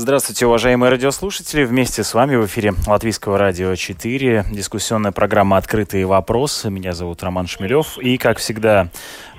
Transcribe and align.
Здравствуйте, 0.00 0.46
уважаемые 0.46 0.90
радиослушатели. 0.90 1.64
Вместе 1.64 2.04
с 2.04 2.14
вами 2.14 2.36
в 2.36 2.46
эфире 2.46 2.72
Латвийского 2.86 3.36
радио 3.36 3.74
4. 3.74 4.44
Дискуссионная 4.52 5.10
программа 5.10 5.56
«Открытые 5.56 6.06
вопросы». 6.06 6.70
Меня 6.70 6.92
зовут 6.92 7.24
Роман 7.24 7.48
Шмелев. 7.48 7.98
И, 7.98 8.16
как 8.16 8.38
всегда, 8.38 8.90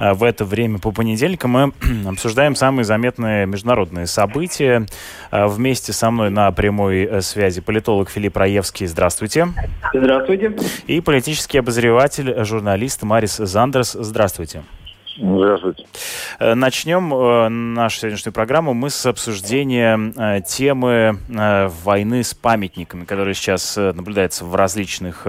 э, 0.02 0.12
в 0.12 0.22
это 0.22 0.44
время 0.44 0.78
по 0.78 0.92
понедельникам 0.92 1.52
мы 1.52 1.74
обсуждаем 2.10 2.56
самые 2.56 2.84
заметные 2.84 3.46
международные 3.46 4.06
события. 4.06 4.86
Э, 5.32 5.48
вместе 5.48 5.94
со 5.94 6.12
мной 6.12 6.30
на 6.30 6.52
прямой 6.52 7.06
э, 7.06 7.22
связи 7.22 7.62
политолог 7.62 8.10
Филипп 8.10 8.36
Раевский. 8.36 8.86
Здравствуйте. 8.86 9.48
Здравствуйте. 9.94 10.58
И 10.88 11.00
политический 11.00 11.60
обозреватель, 11.60 12.44
журналист 12.44 13.02
Марис 13.04 13.38
Зандерс. 13.38 13.94
Здравствуйте. 13.94 14.64
Здравствуйте. 15.22 15.86
Э, 16.40 16.54
начнем 16.54 17.14
э, 17.14 17.50
нашу 17.50 18.00
сегодняшнюю 18.00 18.34
программу 18.34 18.74
мы 18.74 18.90
с 18.90 19.06
обсуждения 19.06 20.00
э, 20.16 20.42
темы 20.42 21.18
войны 21.84 22.24
с 22.24 22.34
памятниками, 22.34 23.04
которая 23.04 23.34
сейчас 23.34 23.76
наблюдается 23.76 24.46
в 24.46 24.56
различных 24.56 25.28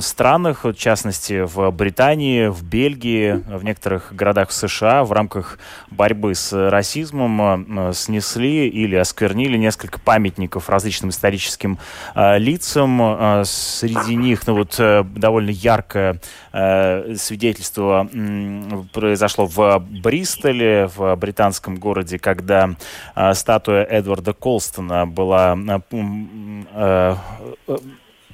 странах, 0.00 0.64
в 0.64 0.74
частности 0.74 1.44
в 1.44 1.70
Британии, 1.70 2.46
в 2.46 2.62
Бельгии, 2.62 3.32
в 3.32 3.64
некоторых 3.64 4.14
городах 4.14 4.52
США 4.52 5.04
в 5.04 5.12
рамках 5.12 5.58
борьбы 5.90 6.34
с 6.34 6.52
расизмом 6.70 7.92
снесли 7.94 8.68
или 8.68 8.96
осквернили 8.96 9.56
несколько 9.56 9.98
памятников 9.98 10.68
различным 10.68 11.10
историческим 11.10 11.78
лицам. 12.14 13.44
Среди 13.44 14.16
них 14.16 14.46
ну, 14.46 14.54
вот, 14.54 14.80
довольно 15.14 15.50
яркое 15.50 16.20
свидетельство 16.52 18.08
произошло 18.92 19.46
в 19.46 19.78
Бристоле, 19.78 20.88
в 20.94 21.14
британском 21.16 21.76
городе, 21.76 22.18
когда 22.18 22.70
э, 23.14 23.34
статуя 23.34 23.84
Эдварда 23.84 24.32
Колстона 24.32 25.06
была 25.06 25.56
э, 25.56 25.80
э, 27.66 27.76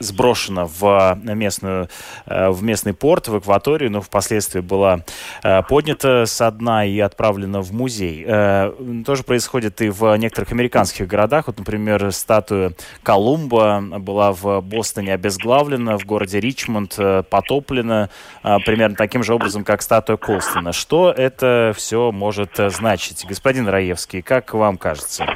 сброшена 0.00 0.64
в, 0.66 1.18
местную, 1.22 1.88
э, 2.26 2.50
в 2.50 2.62
местный 2.62 2.94
порт, 2.94 3.28
в 3.28 3.36
акваторию, 3.36 3.90
но 3.90 4.00
впоследствии 4.00 4.60
была 4.60 5.00
э, 5.42 5.62
поднята 5.62 6.26
со 6.26 6.50
дна 6.50 6.84
и 6.84 6.98
отправлена 6.98 7.60
в 7.60 7.72
музей. 7.72 8.24
Э, 8.26 8.72
тоже 9.04 9.22
происходит 9.22 9.80
и 9.80 9.88
в 9.88 10.14
некоторых 10.16 10.52
американских 10.52 11.06
городах. 11.06 11.46
Вот, 11.46 11.58
например, 11.58 12.12
статуя 12.12 12.72
Колумба 13.02 13.80
была 13.80 14.32
в 14.32 14.60
Бостоне 14.60 15.14
обезглавлена, 15.14 15.98
в 15.98 16.04
городе 16.04 16.40
Ричмонд 16.40 16.96
потоплена 17.30 18.08
примерно 18.42 18.96
таким 18.96 19.22
же 19.22 19.34
образом, 19.34 19.64
как 19.64 19.82
статуя 19.82 20.16
Колстона. 20.16 20.72
Что 20.72 21.10
это 21.10 21.72
все 21.76 22.12
может 22.12 22.50
значить? 22.56 23.24
Господин 23.28 23.68
Раевский, 23.68 24.22
как 24.22 24.54
вам 24.54 24.76
кажется? 24.76 25.26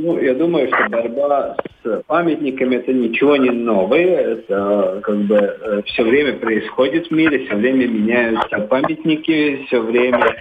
Ну, 0.00 0.18
я 0.20 0.34
думаю, 0.34 0.68
что 0.68 0.88
борьба 0.88 1.56
с 1.82 2.02
памятниками 2.06 2.76
это 2.76 2.92
ничего 2.92 3.36
не 3.36 3.50
новое. 3.50 4.36
Это 4.36 5.00
как 5.02 5.16
бы 5.22 5.36
э, 5.36 5.82
все 5.86 6.04
время 6.04 6.34
происходит 6.34 7.08
в 7.08 7.10
мире, 7.10 7.46
все 7.46 7.56
время 7.56 7.88
меняются 7.88 8.60
памятники, 8.60 9.64
все 9.66 9.80
время 9.80 10.36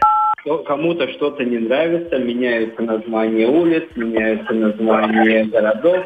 кому-то 0.65 1.09
что-то 1.09 1.43
не 1.43 1.57
нравится, 1.57 2.19
меняются 2.19 2.81
названия 2.81 3.47
улиц, 3.47 3.83
меняются 3.95 4.53
названия 4.53 5.45
городов. 5.45 6.05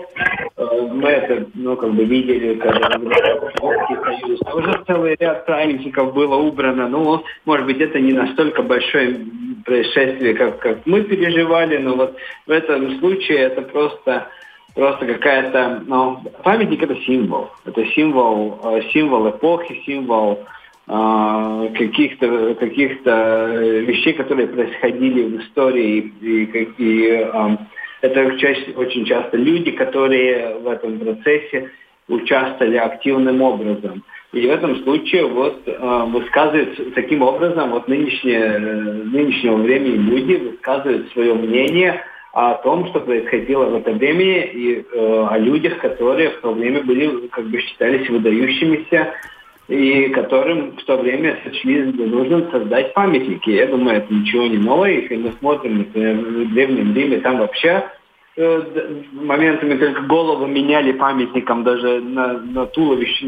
Э, 0.58 0.88
мы 0.90 1.10
это, 1.10 1.46
ну, 1.54 1.76
как 1.76 1.92
бы 1.92 2.06
видели, 2.06 2.56
когда 2.56 2.90
Советский 2.90 4.22
Союз 4.22 4.40
тоже 4.40 4.84
целый 4.88 5.18
ряд 5.20 5.46
памятников 5.46 6.14
было 6.14 6.36
убрано. 6.36 6.88
Ну, 6.88 7.22
может 7.46 7.66
быть, 7.66 7.82
это 7.82 8.00
не 8.00 8.14
настолько 8.14 8.62
большое 8.64 9.20
происшествие, 9.66 10.34
как, 10.34 10.60
как 10.60 10.86
мы 10.86 11.04
переживали, 11.04 11.78
но 11.78 11.96
вот 11.96 12.16
в 12.46 12.52
этом 12.52 13.00
случае 13.00 13.40
это 13.40 13.62
просто 13.62 14.28
просто 14.74 15.06
какая-то, 15.06 15.84
ну, 15.86 16.24
памятник 16.44 16.82
это 16.82 16.96
символ, 17.02 17.50
это 17.66 17.86
символ, 17.88 18.60
э, 18.64 18.82
символ 18.94 19.30
эпохи, 19.30 19.82
символ 19.86 20.46
э, 20.88 21.70
каких-то 21.78 22.56
каких 22.56 23.04
вещей, 23.04 24.14
которые 24.14 24.48
происходили 24.48 25.24
в 25.24 25.42
истории 25.42 26.14
и, 26.22 26.44
и, 26.44 26.70
и 26.78 27.08
э, 27.12 27.58
это 28.02 28.38
чаще, 28.38 28.74
очень 28.76 29.06
часто 29.06 29.38
люди, 29.38 29.72
которые 29.72 30.58
в 30.58 30.68
этом 30.68 31.00
процессе 31.00 31.70
участвовали 32.08 32.78
активным 32.78 33.42
образом. 33.42 34.04
И 34.34 34.48
в 34.48 34.50
этом 34.50 34.82
случае 34.84 35.26
вот 35.26 35.62
э, 35.66 36.04
высказывают 36.08 36.94
таким 36.96 37.22
образом, 37.22 37.72
вот 37.72 37.90
нынешнее, 37.90 38.58
нынешнего 38.60 39.58
времени 39.58 39.98
люди 39.98 40.36
высказывают 40.36 41.12
свое 41.12 41.34
мнение 41.34 42.02
о 42.32 42.54
том, 42.56 42.88
что 42.88 43.02
происходило 43.02 43.66
в 43.66 43.76
это 43.76 43.92
время, 43.92 44.44
и 44.44 44.86
э, 44.90 45.28
о 45.30 45.38
людях, 45.38 45.80
которые 45.80 46.30
в 46.30 46.40
то 46.40 46.54
время 46.54 46.82
были, 46.82 47.28
как 47.28 47.46
бы 47.48 47.60
считались 47.60 48.10
выдающимися, 48.10 49.14
и 49.68 50.08
которым 50.10 50.78
в 50.78 50.84
то 50.86 50.96
время 50.96 51.38
сочли 51.44 51.84
нужно 51.84 52.50
создать 52.52 52.94
памятники. 52.94 53.50
Я 53.50 53.68
думаю, 53.68 53.98
это 53.98 54.14
ничего 54.14 54.44
не 54.48 54.58
новое. 54.58 55.02
Если 55.02 55.18
мы 55.18 55.34
смотрим, 55.40 55.80
например, 55.80 56.16
в 56.16 56.54
Древнем 56.54 56.96
Риме, 56.96 57.18
там 57.18 57.40
вообще 57.40 57.84
Э, 57.84 58.01
моментами 58.38 59.78
только 59.78 60.02
голову 60.04 60.48
меняли 60.48 60.94
памятникам 60.94 61.64
даже 61.64 62.00
на, 62.00 62.40
на 62.40 62.66
туловище, 62.68 63.26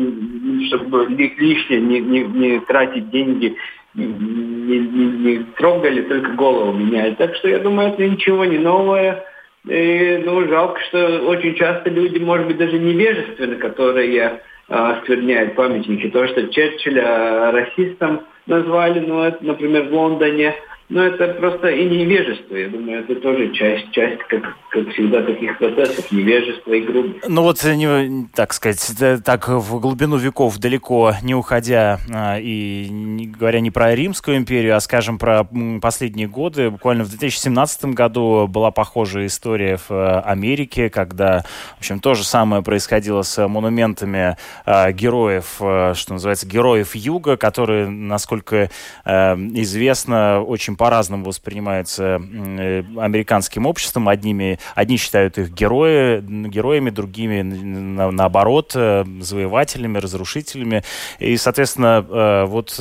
чтобы 0.68 1.08
лишнее 1.08 1.81
не, 1.81 2.00
не, 2.00 2.24
не 2.24 2.59
тратить 2.62 3.09
деньги, 3.09 3.56
не, 3.94 4.06
не, 4.06 4.80
не 4.80 5.38
трогали, 5.58 6.03
только 6.03 6.31
голову 6.31 6.72
меняли. 6.72 7.16
Так 7.16 7.36
что 7.36 7.50
я 7.50 7.59
думаю, 7.59 7.90
это 7.90 8.08
ничего 8.08 8.46
не 8.46 8.58
новое. 8.58 9.25
И, 9.68 10.22
ну, 10.25 10.47
жалко, 10.47 10.80
что 10.90 11.19
очень 11.28 11.56
часто 11.56 11.90
люди, 11.90 12.19
может 12.19 12.47
быть, 12.47 12.58
даже 12.58 12.80
невежественны, 12.80 13.56
которые 13.56 14.42
э, 14.69 14.96
скверняют 15.02 15.56
памятники. 15.56 16.09
То, 16.09 16.28
что 16.28 16.47
Черчилля 16.47 17.52
расистом 17.52 18.22
назвали, 18.46 19.00
ну, 19.00 19.22
это, 19.22 19.38
например, 19.44 19.90
в 19.90 19.94
Лондоне– 19.94 20.56
но 20.90 21.04
это 21.04 21.34
просто 21.36 21.70
и 21.70 21.90
невежество. 21.90 22.56
Я 22.56 22.70
думаю, 22.70 23.00
это 23.00 23.16
тоже 23.16 23.52
часть, 23.54 23.92
часть 23.92 24.22
как, 24.28 24.44
как 24.70 24.90
всегда, 24.90 25.24
таких 25.24 25.58
процессов, 25.58 26.12
невежество 26.12 26.74
и 26.74 26.82
грубость. 26.82 27.28
Ну 27.28 27.42
вот, 27.42 27.64
не, 27.64 28.28
так 28.36 28.54
сказать, 28.54 29.24
так 29.24 29.48
в 29.48 29.80
глубину 29.80 30.18
веков 30.18 30.58
далеко 30.60 31.14
не 31.22 31.34
уходя 31.34 32.00
а, 32.14 32.38
и 32.40 32.88
не, 32.90 33.28
говоря 33.28 33.60
не 33.60 33.72
про 33.72 33.96
Римскую 33.96 34.38
империю, 34.38 34.76
а, 34.76 34.80
скажем, 34.80 35.18
про 35.18 35.48
последние 35.82 36.28
годы, 36.28 36.70
буквально 36.70 37.06
в 37.06 37.10
2017 37.10 37.86
году 37.86 38.48
была 38.48 38.72
похожая 38.72 39.28
история 39.28 39.78
в 39.78 39.92
э, 39.92 40.20
Америке, 40.20 40.90
когда, 40.90 41.44
в 41.76 41.80
общем, 41.80 42.00
то 42.00 42.14
же 42.14 42.24
самое 42.24 42.62
происходило 42.62 43.22
с 43.22 43.48
монументами 43.48 44.38
героев, 44.66 45.56
э, 45.60 45.94
что 45.96 46.14
называется, 46.14 46.48
героев 46.48 46.96
Юга, 46.96 47.38
которые, 47.38 47.88
насколько 47.88 48.70
э, 49.06 49.36
известно, 49.54 50.42
очень 50.42 50.76
по-разному 50.84 51.24
воспринимаются 51.24 52.22
э, 52.22 52.84
американским 52.98 53.66
обществом. 53.66 54.10
Одними, 54.10 54.60
одни 54.75 54.98
считают 54.98 55.38
их 55.38 55.50
герои, 55.50 56.19
героями, 56.19 56.90
другими, 56.90 57.42
на, 57.42 58.12
наоборот, 58.12 58.74
э, 58.75 59.06
завоевателями, 59.22 59.98
разрушителями. 59.98 60.84
И, 61.19 61.38
соответственно, 61.38 62.06
э, 62.06 62.44
вот 62.48 62.78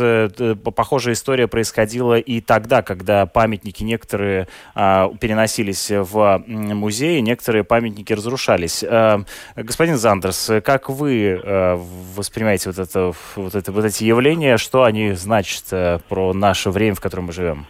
похожая 0.75 1.15
история 1.15 1.47
происходила 1.47 2.19
и 2.19 2.41
тогда, 2.41 2.83
когда 2.83 3.25
памятники 3.27 3.85
некоторые 3.85 4.49
а, 4.75 5.09
переносились 5.21 5.89
в 5.91 6.43
музеи, 6.49 7.21
некоторые 7.21 7.63
памятники 7.63 8.13
разрушались. 8.13 8.85
Господин 9.55 9.97
Зандерс, 9.97 10.51
как 10.65 10.89
вы 10.89 11.41
воспринимаете 12.17 12.71
вот, 12.71 12.79
это, 12.81 13.13
вот, 13.37 13.55
это, 13.55 13.71
вот 13.71 13.85
эти 13.85 14.03
явления, 14.03 14.57
что 14.57 14.83
они 14.83 15.13
значат 15.13 16.03
про 16.09 16.33
наше 16.33 16.71
время, 16.71 16.97
в 16.97 17.01
котором 17.01 17.27
мы 17.27 17.33
живем? 17.33 17.67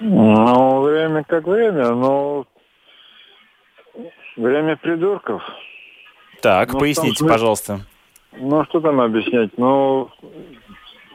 Ну, 0.00 0.80
время 0.80 1.24
как 1.24 1.46
время, 1.46 1.90
но 1.90 2.46
время 4.36 4.76
придурков. 4.76 5.42
Так, 6.40 6.72
ну, 6.72 6.78
поясните, 6.80 7.18
смысле... 7.18 7.34
пожалуйста. 7.34 7.80
Ну, 8.32 8.64
что 8.64 8.80
там 8.80 9.00
объяснять? 9.00 9.50
Ну, 9.58 10.10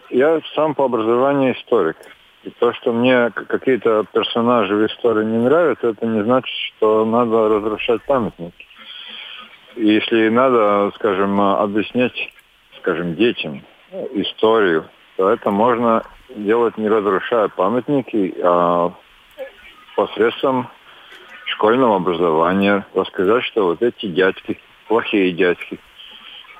я 0.09 0.39
сам 0.53 0.75
по 0.75 0.85
образованию 0.85 1.55
историк. 1.55 1.97
И 2.43 2.51
то, 2.51 2.73
что 2.73 2.93
мне 2.93 3.31
какие-то 3.31 4.05
персонажи 4.13 4.75
в 4.75 4.85
истории 4.85 5.25
не 5.25 5.37
нравятся, 5.37 5.87
это 5.87 6.05
не 6.05 6.23
значит, 6.23 6.55
что 6.55 7.03
надо 7.03 7.49
разрушать 7.49 8.03
памятники. 8.03 8.67
И 9.75 9.87
если 9.87 10.29
надо, 10.29 10.91
скажем, 10.95 11.41
объяснять, 11.41 12.13
скажем, 12.77 13.15
детям 13.15 13.63
историю, 14.13 14.85
то 15.17 15.29
это 15.29 15.49
можно 15.49 16.03
делать 16.29 16.77
не 16.77 16.87
разрушая 16.87 17.47
памятники, 17.49 18.33
а 18.41 18.91
посредством 19.95 20.69
школьного 21.45 21.97
образования 21.97 22.85
рассказать, 22.93 23.43
что 23.43 23.65
вот 23.67 23.81
эти 23.81 24.07
дядьки, 24.07 24.59
плохие 24.87 25.31
дядьки, 25.31 25.79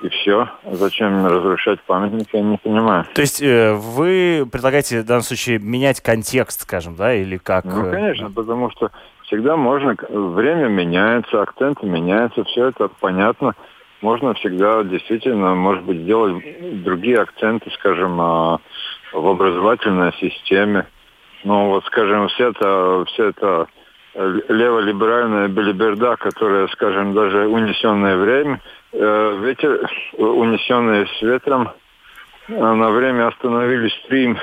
и 0.02 0.08
все. 0.08 0.48
Зачем 0.70 1.26
разрушать 1.26 1.80
памятники, 1.82 2.30
я 2.34 2.42
не 2.42 2.58
понимаю. 2.58 3.06
То 3.14 3.22
есть 3.22 3.42
э, 3.42 3.74
вы 3.74 4.46
предлагаете 4.50 5.00
в 5.00 5.06
данном 5.06 5.22
случае 5.22 5.58
менять 5.58 6.00
контекст, 6.00 6.62
скажем, 6.62 6.96
да, 6.96 7.14
или 7.14 7.38
как? 7.38 7.64
Ну, 7.64 7.90
конечно, 7.90 8.30
потому 8.30 8.70
что 8.70 8.90
всегда 9.22 9.56
можно, 9.56 9.96
время 10.08 10.68
меняется, 10.68 11.42
акценты 11.42 11.86
меняются, 11.86 12.44
все 12.44 12.66
это 12.68 12.88
понятно. 13.00 13.54
Можно 14.02 14.34
всегда 14.34 14.84
действительно, 14.84 15.54
может 15.54 15.84
быть, 15.84 16.00
сделать 16.02 16.82
другие 16.84 17.18
акценты, 17.18 17.70
скажем, 17.70 18.20
а, 18.20 18.60
в 19.12 19.26
образовательной 19.26 20.12
системе. 20.14 20.86
Ну, 21.44 21.68
вот, 21.68 21.84
скажем, 21.84 22.28
все 22.28 22.50
это, 22.50 23.04
все 23.08 23.26
это 23.26 23.66
леволиберальная 24.14 25.48
белиберда, 25.48 26.16
которая, 26.16 26.66
скажем, 26.68 27.12
даже 27.14 27.46
унесенное 27.46 28.16
время, 28.16 28.60
э, 28.92 29.38
ветер, 29.42 29.90
унесенные 30.16 31.06
с 31.06 31.22
ветром, 31.22 31.70
э, 32.48 32.52
на 32.52 32.90
время 32.90 33.28
остановили 33.28 33.88
стрим, 34.04 34.38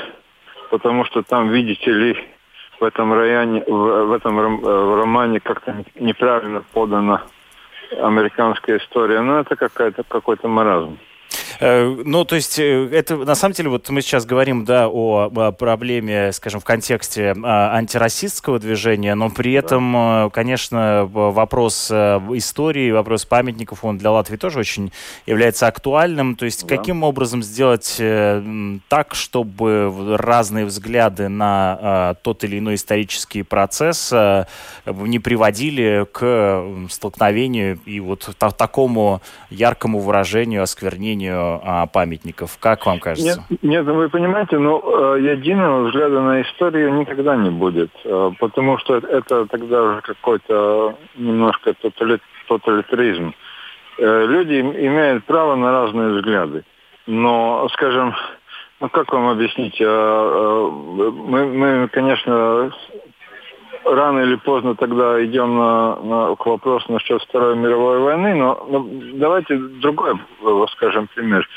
потому 0.70 1.06
что 1.06 1.24
там, 1.24 1.50
видите 1.50 1.92
ли, 1.92 2.18
в 2.80 2.84
этом 2.84 3.14
районе, 3.14 3.64
в, 3.66 4.06
в 4.06 4.12
этом 4.12 4.40
романе 4.40 5.40
как-то 5.40 5.84
неправильно 5.96 6.64
подана 6.74 7.24
американская 7.98 8.78
история. 8.78 9.22
Ну, 9.22 9.40
это 9.40 9.56
какая-то 9.56 10.04
какой-то 10.04 10.48
маразм. 10.48 10.98
Э, 11.64 12.04
ну, 12.04 12.26
то 12.26 12.36
есть, 12.36 12.60
э, 12.60 12.90
это 12.92 13.16
на 13.16 13.36
самом 13.36 13.54
деле, 13.54 13.70
вот 13.70 13.88
мы 13.90 14.02
сейчас 14.02 14.26
говорим, 14.26 14.66
да, 14.66 14.90
о, 14.90 15.30
проблеме, 15.58 16.34
скажем, 16.34 16.60
в 16.60 16.66
контексте 16.66 17.34
а, 17.42 17.78
антирасистского 17.78 18.60
движения, 18.60 19.16
но 19.16 19.30
при 19.30 19.54
этом. 19.54 19.96
Э, 19.96 20.30
конечно, 20.32 21.06
вопрос 21.06 21.90
истории, 21.90 22.92
вопрос 22.92 23.26
памятников, 23.26 23.86
он 23.86 23.98
для 23.98 24.12
Латвии 24.12 24.36
тоже 24.36 24.60
очень 24.60 24.92
является 25.26 25.68
актуальным. 25.68 26.36
То 26.36 26.46
есть, 26.46 26.68
да. 26.68 26.76
каким 26.76 27.04
образом 27.04 27.44
сделать 27.44 27.96
так, 28.90 29.16
чтобы 29.16 30.18
разные 30.18 30.66
взгляды 30.66 31.30
на 31.30 31.78
а, 31.80 32.14
тот 32.16 32.44
или 32.44 32.60
иной 32.60 32.76
исторический 32.76 33.44
процесс 33.44 34.12
не 34.86 35.20
приводили 35.20 36.06
к 36.12 36.66
столкновению 36.90 37.80
и 37.86 38.00
вот 38.00 38.30
такому 38.38 39.22
яркому 39.50 40.00
выражению, 40.00 40.64
осквернению 40.64 41.53
а, 41.64 41.88
памятников. 41.88 42.58
Как 42.60 42.86
вам 42.86 43.00
кажется? 43.00 43.46
Нет, 43.50 43.64
нет 43.64 43.86
вы 43.86 44.10
понимаете, 44.10 44.58
ну, 44.58 45.16
э, 45.16 45.22
единого 45.22 45.88
взгляда 45.88 46.22
на 46.22 46.42
историю 46.42 46.94
никогда 46.94 47.36
не 47.36 47.50
будет, 47.50 47.92
э, 48.04 48.32
потому 48.40 48.78
что 48.78 48.98
это 48.98 49.46
тогда 49.48 49.84
уже 49.84 50.02
какой-то 50.02 50.96
немножко 51.16 51.74
тоталитаризм. 51.74 53.34
Э, 53.98 54.26
люди 54.26 54.60
имеют 54.62 55.26
право 55.26 55.56
на 55.56 55.72
разные 55.72 56.10
взгляды. 56.16 56.64
Но, 57.06 57.68
скажем, 57.74 58.16
ну 58.80 58.90
как 58.90 59.12
вам 59.12 59.28
объяснить? 59.28 59.80
Мы, 59.80 61.46
мы 61.46 61.88
конечно, 61.90 62.72
рано 63.86 64.20
или 64.20 64.36
поздно 64.36 64.76
тогда 64.76 65.24
идем 65.24 65.58
на, 65.58 65.96
на, 65.96 66.36
к 66.36 66.46
вопросу 66.46 66.92
насчет 66.92 67.22
Второй 67.24 67.56
мировой 67.56 68.00
войны, 68.00 68.36
но, 68.36 68.66
но 68.70 68.88
давайте 69.14 69.58
другой, 69.58 70.16
скажем, 70.74 71.08
пример. 71.14 71.48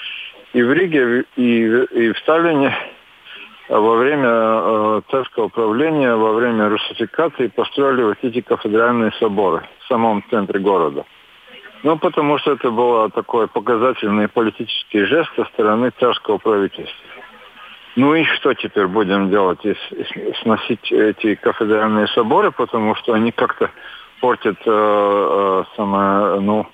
И 0.52 0.62
в 0.62 0.72
Риге, 0.72 1.24
и, 1.36 1.64
и 1.64 2.12
в 2.12 2.18
Сталине 2.18 2.74
во 3.68 3.96
время 3.96 4.28
э, 4.28 5.00
царского 5.10 5.48
правления, 5.48 6.14
во 6.14 6.32
время 6.32 6.68
русификации 6.68 7.48
построили 7.48 8.02
вот 8.02 8.18
эти 8.22 8.40
кафедральные 8.40 9.12
соборы 9.18 9.66
в 9.80 9.86
самом 9.88 10.22
центре 10.30 10.60
города. 10.60 11.04
Ну, 11.82 11.98
потому 11.98 12.38
что 12.38 12.52
это 12.52 12.70
был 12.70 13.10
такой 13.10 13.48
показательный 13.48 14.28
политический 14.28 15.04
жест 15.04 15.30
со 15.36 15.44
стороны 15.46 15.92
царского 15.98 16.38
правительства. 16.38 16.94
Ну 17.96 18.14
и 18.14 18.24
что 18.24 18.52
теперь 18.52 18.86
будем 18.86 19.30
делать? 19.30 19.60
Сносить 20.42 20.92
эти 20.92 21.34
кафедральные 21.34 22.08
соборы, 22.08 22.52
потому 22.52 22.94
что 22.94 23.14
они 23.14 23.32
как-то 23.32 23.70
портят 24.20 24.58
э, 24.66 24.70
э, 24.70 25.64
самое, 25.76 26.40
ну, 26.40 26.66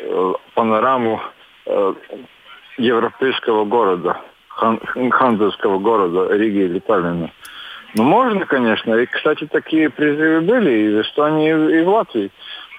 э, 0.00 0.32
панораму 0.54 1.20
э, 1.66 1.94
европейского 2.78 3.66
города, 3.66 4.22
хан, 4.48 4.80
хандовского 5.10 5.78
города 5.78 6.34
Риги 6.34 6.60
или 6.60 6.78
Таллина. 6.78 7.30
Ну, 7.94 8.02
можно, 8.04 8.46
конечно. 8.46 8.94
И, 8.94 9.04
кстати, 9.04 9.46
такие 9.46 9.90
призывы 9.90 10.40
были 10.40 10.70
и 10.70 10.88
в 10.94 11.02
Эстонии, 11.02 11.80
и 11.80 11.82
в 11.82 11.88
Латвии. 11.88 12.30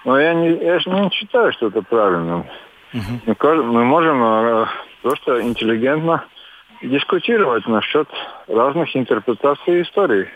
Но 0.04 0.18
я 0.18 0.34
не, 0.34 0.48
я 0.50 0.78
не 0.78 1.10
считаю, 1.10 1.52
что 1.52 1.68
это 1.68 1.80
правильно. 1.82 2.44
Угу. 2.92 3.36
Мы, 3.40 3.62
мы 3.62 3.84
можем 3.84 4.24
э, 4.24 4.66
просто 5.02 5.42
интеллигентно 5.42 6.24
дискутировать 6.82 7.66
насчет 7.66 8.08
разных 8.48 8.94
интерпретаций 8.96 9.82
истории. 9.82 10.28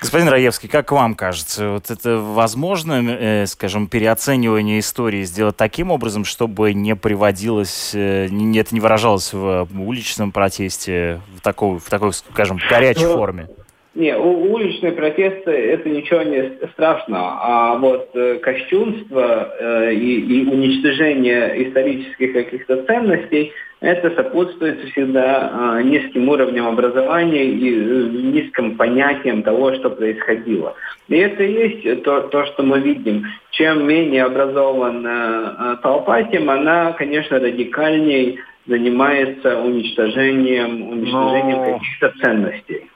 Господин 0.00 0.28
Раевский, 0.28 0.66
как 0.66 0.92
вам 0.92 1.14
кажется, 1.14 1.72
вот 1.72 1.90
это 1.90 2.18
возможно, 2.18 3.02
э, 3.02 3.46
скажем, 3.46 3.86
переоценивание 3.86 4.80
истории 4.80 5.24
сделать 5.24 5.58
таким 5.58 5.90
образом, 5.90 6.24
чтобы 6.24 6.72
не 6.72 6.96
приводилось, 6.96 7.92
э, 7.94 8.28
не, 8.30 8.58
это 8.58 8.74
не 8.74 8.80
выражалось 8.80 9.34
в 9.34 9.68
уличном 9.74 10.32
протесте 10.32 11.20
в 11.36 11.42
такой, 11.42 11.78
в 11.78 11.90
такой 11.90 12.14
скажем, 12.14 12.58
горячей 12.70 13.04
ну, 13.04 13.12
форме? 13.12 13.48
Не, 13.94 14.16
уличные 14.16 14.92
протесты 14.92 15.50
это 15.50 15.88
ничего 15.88 16.22
не 16.22 16.52
страшного, 16.72 17.38
а 17.42 17.76
вот 17.76 18.10
э, 18.14 18.38
кощунство 18.38 19.52
э, 19.58 19.94
и, 19.94 20.42
и 20.42 20.46
уничтожение 20.46 21.68
исторических 21.68 22.32
каких-то 22.32 22.84
ценностей 22.84 23.52
это 23.80 24.14
сопутствует 24.14 24.78
всегда 24.90 25.78
э, 25.78 25.82
низким 25.84 26.28
уровнем 26.28 26.66
образования 26.66 27.46
и 27.46 27.74
э, 27.74 28.08
низким 28.10 28.76
понятием 28.76 29.42
того, 29.42 29.74
что 29.74 29.90
происходило. 29.90 30.74
И 31.08 31.16
это 31.16 31.42
и 31.42 31.52
есть 31.52 32.02
то, 32.04 32.20
то, 32.28 32.44
что 32.46 32.62
мы 32.62 32.78
видим. 32.80 33.24
Чем 33.50 33.88
менее 33.88 34.24
образованная 34.24 35.54
э, 35.58 35.76
толпа, 35.82 36.22
тем 36.24 36.50
она, 36.50 36.92
конечно, 36.92 37.40
радикальней 37.40 38.38
занимается 38.66 39.58
уничтожением, 39.58 40.88
уничтожением 40.90 41.58
Но... 41.58 41.72
каких-то 41.72 42.12
ценностей. 42.20 42.90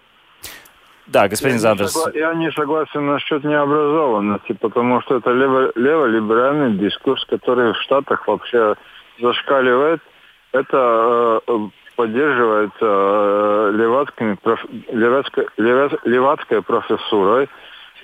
Да, 1.06 1.28
господин 1.28 1.56
я 1.56 1.60
Зандерс. 1.60 1.94
Не 1.94 2.02
согла... 2.02 2.18
Я 2.18 2.34
не 2.34 2.52
согласен 2.52 3.06
насчет 3.06 3.44
необразованности, 3.44 4.52
потому 4.52 5.00
что 5.02 5.16
это 5.16 5.30
лево... 5.32 5.72
леволиберальный 5.74 6.78
дискурс, 6.78 7.24
который 7.26 7.72
в 7.72 7.76
Штатах 7.82 8.26
вообще 8.26 8.74
зашкаливает. 9.20 10.00
Это 10.52 11.40
э, 11.46 11.58
поддерживается 11.96 12.78
э, 12.80 13.72
левацкими, 13.74 14.36
проф... 14.42 14.64
левацкой, 14.90 15.46
левац... 15.58 15.92
левацкой 16.04 16.62
профессурой. 16.62 17.48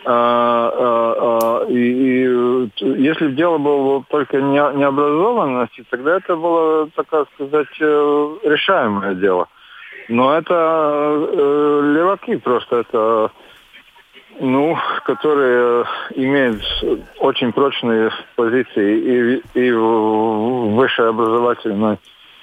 А, 0.05 0.73
а, 0.75 1.63
а, 1.63 1.67
и, 1.69 1.75
и 1.75 2.73
если 3.03 3.29
бы 3.29 3.33
дело 3.33 3.59
было 3.59 4.03
только 4.09 4.41
не, 4.41 4.79
необразованности, 4.79 5.85
тогда 5.91 6.17
это 6.17 6.37
было, 6.37 6.89
так 6.97 7.07
сказать, 7.35 7.69
э, 7.81 8.37
решаемое 8.45 9.15
дело. 9.15 9.49
Но 10.11 10.37
это 10.37 10.55
э, 10.55 11.93
леваки 11.95 12.35
просто, 12.37 12.81
это 12.81 13.31
ну, 14.41 14.77
которые 15.05 15.85
имеют 16.17 16.63
очень 17.19 17.53
прочные 17.53 18.11
позиции 18.35 18.99
и, 18.99 19.43
и 19.55 19.71
в 19.71 20.75
высшей 20.75 21.11
образовательной 21.11 21.99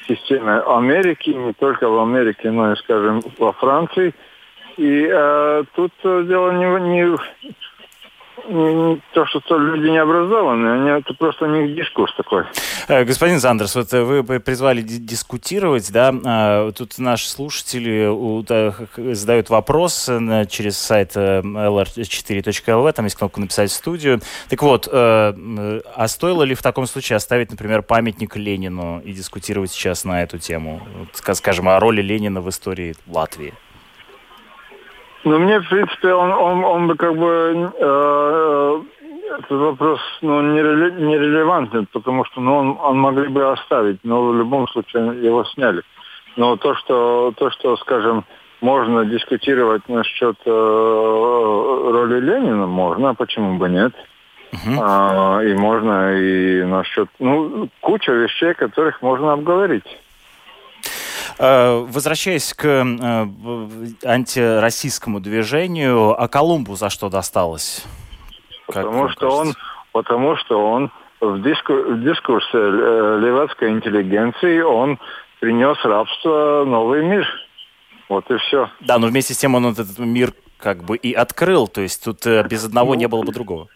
системе 0.08 0.60
Америки, 0.60 1.32
не 1.32 1.52
только 1.54 1.90
в 1.90 2.00
Америке, 2.00 2.52
но 2.52 2.72
и, 2.72 2.78
скажем, 2.78 3.22
во 3.38 3.52
Франции. 3.52 4.14
И 4.78 5.10
э, 5.12 5.64
тут 5.76 5.92
дело 6.04 6.52
не, 6.52 6.90
не 6.90 7.18
то, 9.14 9.26
что 9.26 9.58
люди 9.58 9.90
не 9.90 9.98
образованные, 9.98 11.00
это 11.00 11.14
просто 11.14 11.46
у 11.46 11.68
дискурс 11.68 12.14
такой. 12.16 12.46
Э, 12.88 13.04
господин 13.04 13.40
Зандерс, 13.40 13.76
вот 13.76 13.94
э, 13.94 14.04
вы 14.04 14.40
призвали 14.40 14.82
дискутировать, 14.82 15.92
да, 15.92 16.14
а, 16.26 16.72
тут 16.72 17.00
наши 17.00 17.28
слушатели 17.28 18.08
задают 19.14 19.50
вопрос 19.50 20.08
э, 20.10 20.46
через 20.50 20.78
сайт 20.78 21.16
lr4.lv, 21.16 22.94
там 22.94 23.06
есть 23.06 23.18
кнопка 23.18 23.40
«Написать 23.40 23.72
в 23.72 23.74
студию». 23.74 24.22
Так 24.50 24.62
вот, 24.62 24.88
а 24.92 26.08
стоило 26.08 26.44
ли 26.44 26.56
в 26.56 26.62
таком 26.62 26.86
случае 26.86 27.18
оставить, 27.18 27.52
например, 27.52 27.82
памятник 27.82 28.36
Ленину 28.36 29.02
и 29.04 29.14
дискутировать 29.14 29.72
сейчас 29.72 30.06
на 30.06 30.24
эту 30.24 30.38
тему, 30.38 30.82
скажем, 31.14 31.70
о 31.70 31.80
роли 31.80 32.02
Ленина 32.02 32.42
в 32.42 32.50
истории 32.50 32.96
Латвии? 33.08 33.54
Ну, 35.28 35.40
мне, 35.40 35.60
в 35.60 35.68
принципе, 35.68 36.14
он, 36.14 36.32
он, 36.32 36.64
он 36.64 36.88
бы 36.88 36.96
как 36.96 37.14
бы 37.18 37.74
э, 37.78 38.82
этот 39.38 39.52
вопрос 39.52 40.00
ну, 40.22 40.42
нерелевантен, 40.42 41.86
потому 41.92 42.24
что 42.24 42.40
ну, 42.40 42.56
он, 42.56 42.78
он 42.82 42.98
могли 42.98 43.28
бы 43.28 43.52
оставить, 43.52 44.00
но 44.06 44.28
в 44.28 44.36
любом 44.38 44.70
случае 44.70 45.22
его 45.22 45.44
сняли. 45.44 45.82
Но 46.38 46.56
то, 46.56 46.76
что, 46.76 47.34
то, 47.36 47.52
что 47.52 47.76
скажем, 47.76 48.24
можно 48.62 49.04
дискутировать 49.06 49.90
насчет 49.90 50.38
э, 50.46 50.50
роли 50.50 52.22
Ленина, 52.22 52.66
можно, 52.66 53.10
а 53.10 53.14
почему 53.14 53.58
бы 53.58 53.68
нет? 53.68 53.94
Uh-huh. 54.54 54.80
А, 54.82 55.42
и 55.44 55.54
можно 55.56 56.18
и 56.18 56.64
насчет, 56.64 57.10
ну, 57.20 57.68
куча 57.82 58.14
вещей, 58.14 58.54
которых 58.54 59.02
можно 59.02 59.34
обговорить. 59.34 59.84
Э, 61.40 61.86
возвращаясь 61.88 62.52
к 62.54 62.66
э, 62.66 63.28
антироссийскому 64.04 65.20
движению, 65.20 66.20
а 66.20 66.28
Колумбу 66.28 66.76
за 66.76 66.90
что 66.90 67.10
досталось? 67.10 67.86
Потому 68.66 69.10
что 69.10 69.30
он, 69.30 69.54
потому 69.92 70.36
что 70.38 70.60
он 70.60 70.92
в, 71.22 71.42
диску, 71.44 71.74
в 71.74 72.02
дискурсе 72.02 72.58
э, 72.58 73.20
левацкой 73.22 73.70
интеллигенции 73.70 74.62
он 74.62 74.98
принес 75.40 75.78
рабство 75.86 76.66
новый 76.66 77.06
мир. 77.06 77.28
Вот 78.10 78.30
и 78.32 78.38
все. 78.38 78.70
Да, 78.80 78.98
но 78.98 79.08
вместе 79.08 79.36
с 79.36 79.38
тем 79.38 79.54
он 79.54 79.68
этот 79.68 80.00
мир 80.00 80.34
как 80.58 80.84
бы 80.84 80.98
и 80.98 81.14
открыл, 81.14 81.68
то 81.68 81.82
есть 81.82 82.04
тут 82.04 82.26
без 82.50 82.66
одного 82.66 82.94
ну, 82.96 83.00
не 83.00 83.08
было 83.08 83.22
бы 83.22 83.32
другого. 83.32 83.68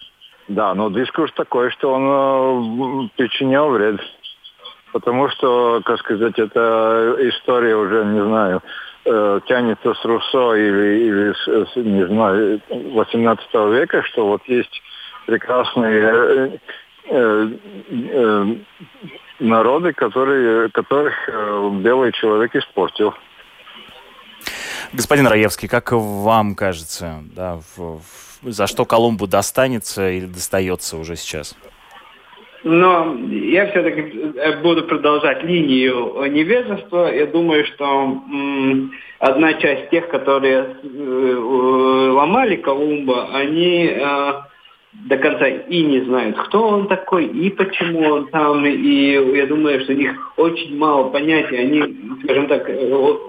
Да, 0.47 0.73
но 0.73 0.89
дискурс 0.89 1.31
такой, 1.33 1.69
что 1.69 1.93
он 1.93 3.09
причинял 3.17 3.69
вред 3.69 4.01
потому 4.91 5.29
что, 5.29 5.81
как 5.85 5.99
сказать, 5.99 6.37
эта 6.37 7.15
история 7.19 7.75
уже, 7.75 8.05
не 8.05 8.23
знаю, 8.23 8.61
э, 9.05 9.39
тянется 9.47 9.93
с 9.93 10.05
Руссо 10.05 10.53
или, 10.55 10.99
или 11.03 11.33
с, 11.33 11.75
не 11.75 12.05
знаю, 12.07 12.61
18 12.69 13.53
века, 13.53 14.03
что 14.03 14.27
вот 14.27 14.41
есть 14.47 14.81
прекрасные 15.25 16.01
э, 16.01 16.57
э, 17.09 17.47
э, 17.89 18.55
народы, 19.39 19.93
которые, 19.93 20.69
которых 20.69 21.13
э, 21.27 21.69
белый 21.81 22.11
человек 22.11 22.55
испортил. 22.55 23.13
Господин 24.93 25.27
Раевский, 25.27 25.67
как 25.67 25.91
вам 25.91 26.55
кажется, 26.55 27.23
да, 27.33 27.59
в, 27.75 28.01
в, 28.41 28.51
за 28.51 28.67
что 28.67 28.85
Колумбу 28.85 29.27
достанется 29.27 30.09
или 30.09 30.25
достается 30.25 30.97
уже 30.97 31.15
сейчас? 31.15 31.55
Но 32.63 33.17
я 33.29 33.67
все-таки 33.71 34.01
э, 34.01 34.61
буду 34.61 34.83
продолжать 34.83 35.43
линию 35.43 36.13
невежества. 36.29 37.11
Я 37.11 37.25
думаю, 37.25 37.65
что 37.65 38.21
одна 39.19 39.53
часть 39.55 39.89
тех, 39.89 40.07
которые 40.09 40.75
э, 40.83 41.35
ломали 42.13 42.57
Колумба, 42.57 43.29
они 43.33 43.87
э, 43.87 44.31
до 44.93 45.17
конца 45.17 45.47
и 45.47 45.83
не 45.83 46.01
знают, 46.01 46.37
кто 46.37 46.67
он 46.67 46.87
такой, 46.87 47.25
и 47.25 47.49
почему 47.49 48.01
он 48.01 48.27
там. 48.27 48.63
И 48.65 49.37
я 49.37 49.47
думаю, 49.47 49.81
что 49.81 49.93
у 49.93 49.95
них 49.95 50.33
очень 50.37 50.77
мало 50.77 51.09
понятий. 51.09 51.57
Они, 51.57 51.81
скажем 52.23 52.47
так, 52.47 52.69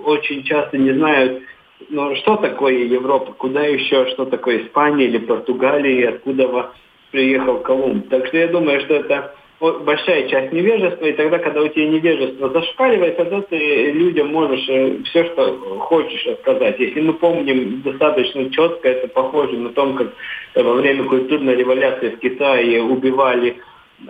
очень 0.05 0.43
часто 0.43 0.77
не 0.77 0.93
знают, 0.93 1.43
ну, 1.89 2.15
что 2.17 2.37
такое 2.37 2.85
Европа, 2.85 3.33
куда 3.33 3.63
еще, 3.63 4.07
что 4.11 4.27
такое 4.27 4.67
Испания 4.67 5.07
или 5.07 5.19
Португалия, 5.19 6.01
и 6.01 6.05
откуда 6.05 6.73
приехал 7.13 7.59
Колумб. 7.59 8.09
Так 8.09 8.27
что 8.27 8.39
я 8.39 8.49
думаю, 8.49 8.81
что 8.81 8.95
это 8.95 9.35
большая 9.61 10.29
часть 10.29 10.53
невежества, 10.53 11.07
и 11.07 11.13
тогда, 11.13 11.39
когда 11.39 11.63
у 11.63 11.69
тебя 11.69 11.89
невежество 11.89 12.51
зашкаливает, 12.51 13.17
тогда 13.17 13.43
ты 13.43 13.93
людям 13.93 14.33
можешь 14.33 14.69
э, 14.69 15.03
все, 15.05 15.25
что 15.27 15.79
хочешь 15.81 16.27
рассказать. 16.27 16.81
Если 16.81 17.01
мы 17.01 17.13
помним 17.15 17.83
достаточно 17.83 18.51
четко, 18.51 18.89
это 18.89 19.07
похоже 19.09 19.57
на 19.59 19.71
том, 19.71 19.95
как 19.95 20.09
во 20.57 20.75
время 20.75 21.05
культурной 21.05 21.55
революции 21.55 22.09
в 22.09 22.19
Китае 22.19 22.83
убивали 22.83 23.51
э, 23.51 23.57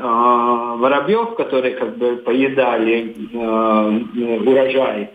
воробьев, 0.00 1.34
которые 1.34 1.74
как 1.74 1.98
бы 1.98 2.16
поедали 2.16 3.14
э, 3.34 4.48
урожай. 4.48 5.10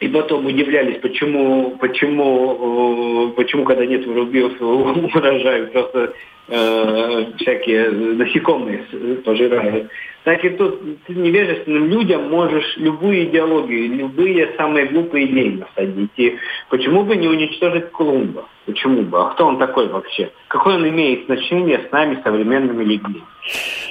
И 0.00 0.08
потом 0.08 0.46
удивлялись, 0.46 1.00
почему, 1.00 1.76
почему, 1.80 3.28
э, 3.28 3.32
почему 3.36 3.64
когда 3.64 3.84
нет 3.84 4.06
воробьев 4.06 4.60
урожая, 4.60 5.66
просто 5.66 6.14
э, 6.48 7.32
всякие 7.38 7.90
насекомые 7.90 8.84
пожирают. 9.24 9.90
Так 10.24 10.42
и 10.42 10.50
тут 10.50 11.04
ты 11.04 11.14
невежественным 11.14 11.86
людям 11.88 12.30
можешь 12.30 12.78
любую 12.78 13.24
идеологию, 13.24 13.94
любые 13.94 14.54
самые 14.56 14.86
глупые 14.86 15.26
идеи 15.26 15.60
насадить. 15.60 16.10
И 16.16 16.38
почему 16.70 17.04
бы 17.04 17.14
не 17.14 17.28
уничтожить 17.28 17.90
Колумба? 17.92 18.48
Почему 18.64 19.02
бы? 19.02 19.20
А 19.20 19.30
кто 19.30 19.46
он 19.46 19.58
такой 19.58 19.88
вообще? 19.88 20.32
Какое 20.48 20.76
он 20.76 20.88
имеет 20.88 21.26
значение 21.26 21.86
с 21.86 21.92
нами, 21.92 22.18
современными 22.24 22.82
людьми? 22.82 23.22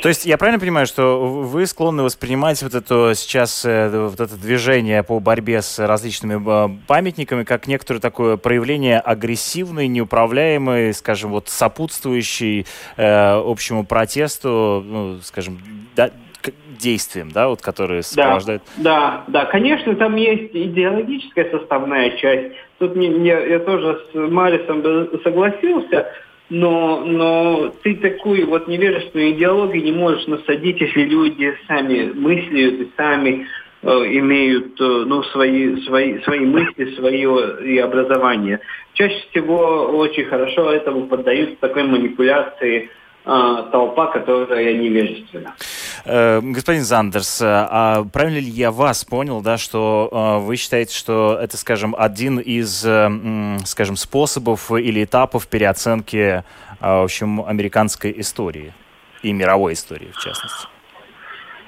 То 0.01 0.09
есть 0.09 0.25
я 0.25 0.37
правильно 0.39 0.59
понимаю, 0.59 0.87
что 0.87 1.23
вы 1.23 1.67
склонны 1.67 2.01
воспринимать 2.01 2.63
вот 2.63 2.73
это 2.73 3.13
сейчас 3.13 3.63
э, 3.65 4.07
вот 4.09 4.19
это 4.19 4.35
движение 4.35 5.03
по 5.03 5.19
борьбе 5.19 5.61
с 5.61 5.77
различными 5.77 6.41
э, 6.43 6.77
памятниками 6.87 7.43
как 7.43 7.67
некоторое 7.67 7.99
такое 7.99 8.35
проявление 8.37 8.99
агрессивной, 8.99 9.87
неуправляемой, 9.87 10.93
скажем, 10.95 11.31
вот 11.31 11.49
сопутствующей 11.49 12.42
э, 12.97 13.41
общему 13.43 13.85
протесту, 13.85 14.83
ну, 14.85 15.19
скажем, 15.21 15.59
да, 15.95 16.11
действиям, 16.79 17.31
да, 17.31 17.47
вот 17.47 17.61
которые 17.61 18.03
сопровождают. 18.03 18.63
Да, 18.77 19.23
да, 19.27 19.43
да, 19.43 19.45
конечно, 19.45 19.95
там 19.95 20.15
есть 20.15 20.51
идеологическая 20.53 21.49
составная 21.51 22.17
часть. 22.17 22.53
Тут 22.79 22.95
не, 22.95 23.07
не, 23.07 23.29
я 23.29 23.59
тоже 23.59 24.01
с 24.11 24.15
Марисом 24.15 24.83
согласился, 25.23 26.07
но, 26.49 27.03
но 27.05 27.73
ты 27.83 27.95
такую 27.95 28.47
вот 28.47 28.67
невежественную 28.67 29.31
идеологию 29.31 29.83
не 29.83 29.91
можешь 29.91 30.27
насадить, 30.27 30.81
если 30.81 31.03
люди 31.03 31.55
сами 31.67 32.11
мыслят 32.13 32.73
и 32.81 32.91
сами 32.97 33.47
имеют 33.89 34.79
э, 34.79 34.83
ну, 34.83 35.23
свои, 35.23 35.81
свои, 35.85 36.19
свои 36.21 36.41
мысли, 36.41 36.95
свое 36.95 37.65
и 37.65 37.77
образование. 37.77 38.59
Чаще 38.93 39.23
всего 39.29 39.87
очень 39.97 40.25
хорошо 40.25 40.71
этому 40.71 41.07
поддаются 41.07 41.55
такой 41.59 41.83
манипуляции– 41.83 42.89
а, 43.25 43.63
толпа, 43.71 44.07
которая 44.07 44.73
невежественна. 44.73 45.55
Э, 46.03 46.41
господин 46.41 46.83
Зандерс, 46.83 47.41
э, 47.41 47.45
а 47.47 48.03
правильно 48.03 48.39
ли 48.39 48.49
я 48.49 48.69
вас 48.69 49.05
понял, 49.05 49.39
да, 49.39 49.57
что 49.57 50.09
э, 50.11 50.45
вы 50.45 50.57
считаете, 50.57 50.93
что 50.93 51.39
это, 51.41 51.55
скажем, 51.55 51.95
один 51.97 52.37
из, 52.37 52.79
скажем, 53.65 53.95
способов 53.95 54.69
или 54.71 55.05
этапов 55.05 55.47
переоценки, 55.47 56.43
в 56.81 57.03
общем, 57.03 57.45
американской 57.45 58.13
истории 58.17 58.73
и 59.21 59.31
мировой 59.31 59.73
истории, 59.73 60.11
в 60.13 60.21
частности? 60.21 60.67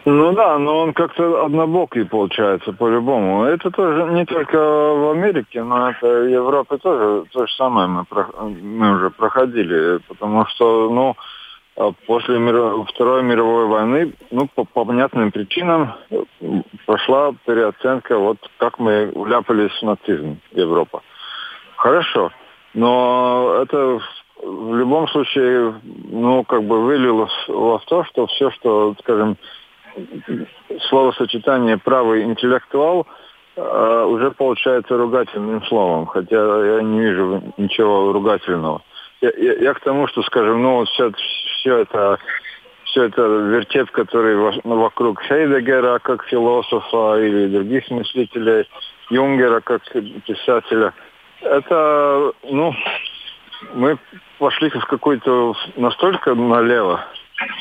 Ну 0.07 0.33
да, 0.33 0.59
но 0.59 0.81
он 0.81 0.93
как-то 0.93 1.45
однобокий 1.45 2.05
получается 2.05 2.71
по-любому. 2.73 3.45
Это 3.45 3.71
тоже 3.71 4.03
не 4.13 4.23
только 4.25 4.55
в 4.55 5.11
Америке, 5.11 5.63
но 5.63 5.89
это 5.89 6.05
в 6.05 6.29
Европе 6.29 6.77
тоже 6.77 7.25
то 7.31 7.47
же 7.47 7.53
самое 7.53 7.87
мы, 7.87 8.05
мы 8.61 8.95
уже 8.97 9.09
проходили, 9.09 9.99
потому 10.07 10.45
что, 10.45 10.91
ну, 10.91 11.15
а 11.75 11.91
после 12.05 12.37
Второй 12.93 13.23
мировой 13.23 13.65
войны, 13.65 14.13
ну, 14.29 14.47
по, 14.53 14.63
по 14.63 14.85
понятным 14.85 15.31
причинам, 15.31 15.93
прошла 16.85 17.33
переоценка, 17.43 18.19
вот 18.19 18.37
как 18.59 18.77
мы 18.77 19.11
вляпались 19.15 19.71
в 19.81 19.85
нацизм 19.85 20.39
Европа. 20.51 21.01
Хорошо, 21.77 22.31
но 22.75 23.57
это 23.63 23.99
в 24.43 24.75
любом 24.75 25.07
случае, 25.07 25.73
ну, 25.83 26.43
как 26.43 26.63
бы 26.63 26.83
вылилось 26.83 27.33
во 27.47 27.79
то, 27.87 28.03
что 28.03 28.27
все, 28.27 28.51
что, 28.51 28.95
скажем, 28.99 29.37
словосочетание 30.89 31.77
правый 31.77 32.23
интеллектуал 32.23 33.07
э, 33.55 34.05
уже 34.07 34.31
получается 34.31 34.97
ругательным 34.97 35.63
словом, 35.63 36.05
хотя 36.05 36.35
я 36.35 36.81
не 36.81 36.99
вижу 37.01 37.43
ничего 37.57 38.11
ругательного. 38.11 38.81
Я, 39.21 39.31
я, 39.37 39.53
я 39.53 39.73
к 39.73 39.79
тому, 39.81 40.07
что, 40.07 40.23
скажем, 40.23 40.61
ну, 40.61 40.75
вот 40.75 40.89
все, 40.89 41.11
все 41.59 41.77
это 41.77 42.19
все 42.85 43.03
это 43.03 43.21
вертеп, 43.23 43.91
который 43.91 44.61
ну, 44.63 44.79
вокруг 44.79 45.21
Хейдегера 45.23 45.99
как 45.99 46.23
философа 46.25 47.19
или 47.19 47.47
других 47.47 47.89
мыслителей, 47.89 48.69
Юнгера 49.09 49.59
как 49.59 49.81
писателя, 50.25 50.93
это, 51.41 52.31
ну, 52.43 52.73
мы 53.73 53.97
пошли 54.39 54.69
в 54.69 54.85
какой-то 54.85 55.55
настолько 55.75 56.35
налево, 56.35 57.03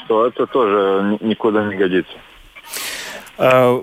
что 0.04 0.26
это 0.26 0.46
тоже 0.46 1.18
никуда 1.20 1.64
не 1.64 1.76
годится. 1.76 2.16
Э, 3.36 3.80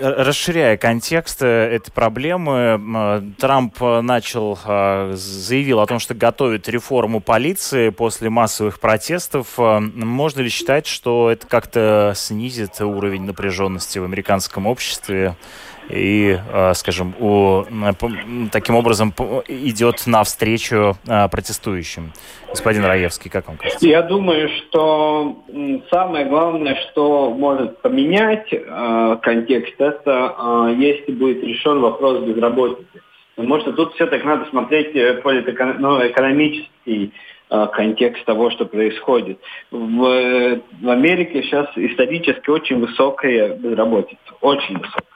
расширяя 0.00 0.76
контекст 0.76 1.42
э, 1.42 1.46
этой 1.46 1.90
проблемы, 1.92 2.78
э, 2.78 3.22
Трамп 3.38 3.80
начал, 3.80 4.58
заявил 5.14 5.80
о 5.80 5.86
том, 5.86 5.98
что 5.98 6.14
готовит 6.14 6.68
реформу 6.68 7.20
полиции 7.20 7.88
после 7.88 8.28
массовых 8.28 8.80
протестов. 8.80 9.56
Можно 9.56 10.42
ли 10.42 10.50
считать, 10.50 10.86
что 10.86 11.30
это 11.30 11.46
как-то 11.46 12.12
снизит 12.14 12.80
уровень 12.80 13.24
напряженности 13.24 13.98
в 13.98 14.04
американском 14.04 14.66
обществе? 14.66 15.36
И, 15.92 16.38
а, 16.52 16.74
скажем, 16.74 17.14
у, 17.20 17.64
таким 18.50 18.76
образом 18.76 19.12
идет 19.48 20.06
навстречу 20.06 20.96
а, 21.06 21.28
протестующим. 21.28 22.12
Господин 22.50 22.84
Раевский, 22.84 23.30
как 23.30 23.48
вам 23.48 23.56
кажется? 23.56 23.86
Я 23.86 24.02
думаю, 24.02 24.48
что 24.48 25.42
самое 25.90 26.26
главное, 26.26 26.76
что 26.90 27.30
может 27.30 27.80
поменять 27.80 28.48
э, 28.52 29.16
контекст, 29.22 29.74
это 29.78 30.34
э, 30.38 30.74
если 30.76 31.12
будет 31.12 31.42
решен 31.42 31.80
вопрос 31.80 32.22
безработицы. 32.24 33.02
Потому 33.36 33.60
что 33.60 33.72
тут 33.72 33.94
все-таки 33.94 34.26
надо 34.26 34.44
смотреть 34.50 34.94
э, 34.94 35.22
политэко- 35.24 35.76
ну, 35.78 35.98
э, 35.98 37.66
контекст 37.72 38.24
того, 38.24 38.50
что 38.50 38.66
происходит. 38.66 39.38
В, 39.70 40.04
э, 40.04 40.60
в 40.80 40.88
Америке 40.90 41.42
сейчас 41.42 41.68
исторически 41.76 42.50
очень 42.50 42.80
высокая 42.80 43.56
безработица, 43.56 44.18
очень 44.40 44.78
высокая. 44.78 45.11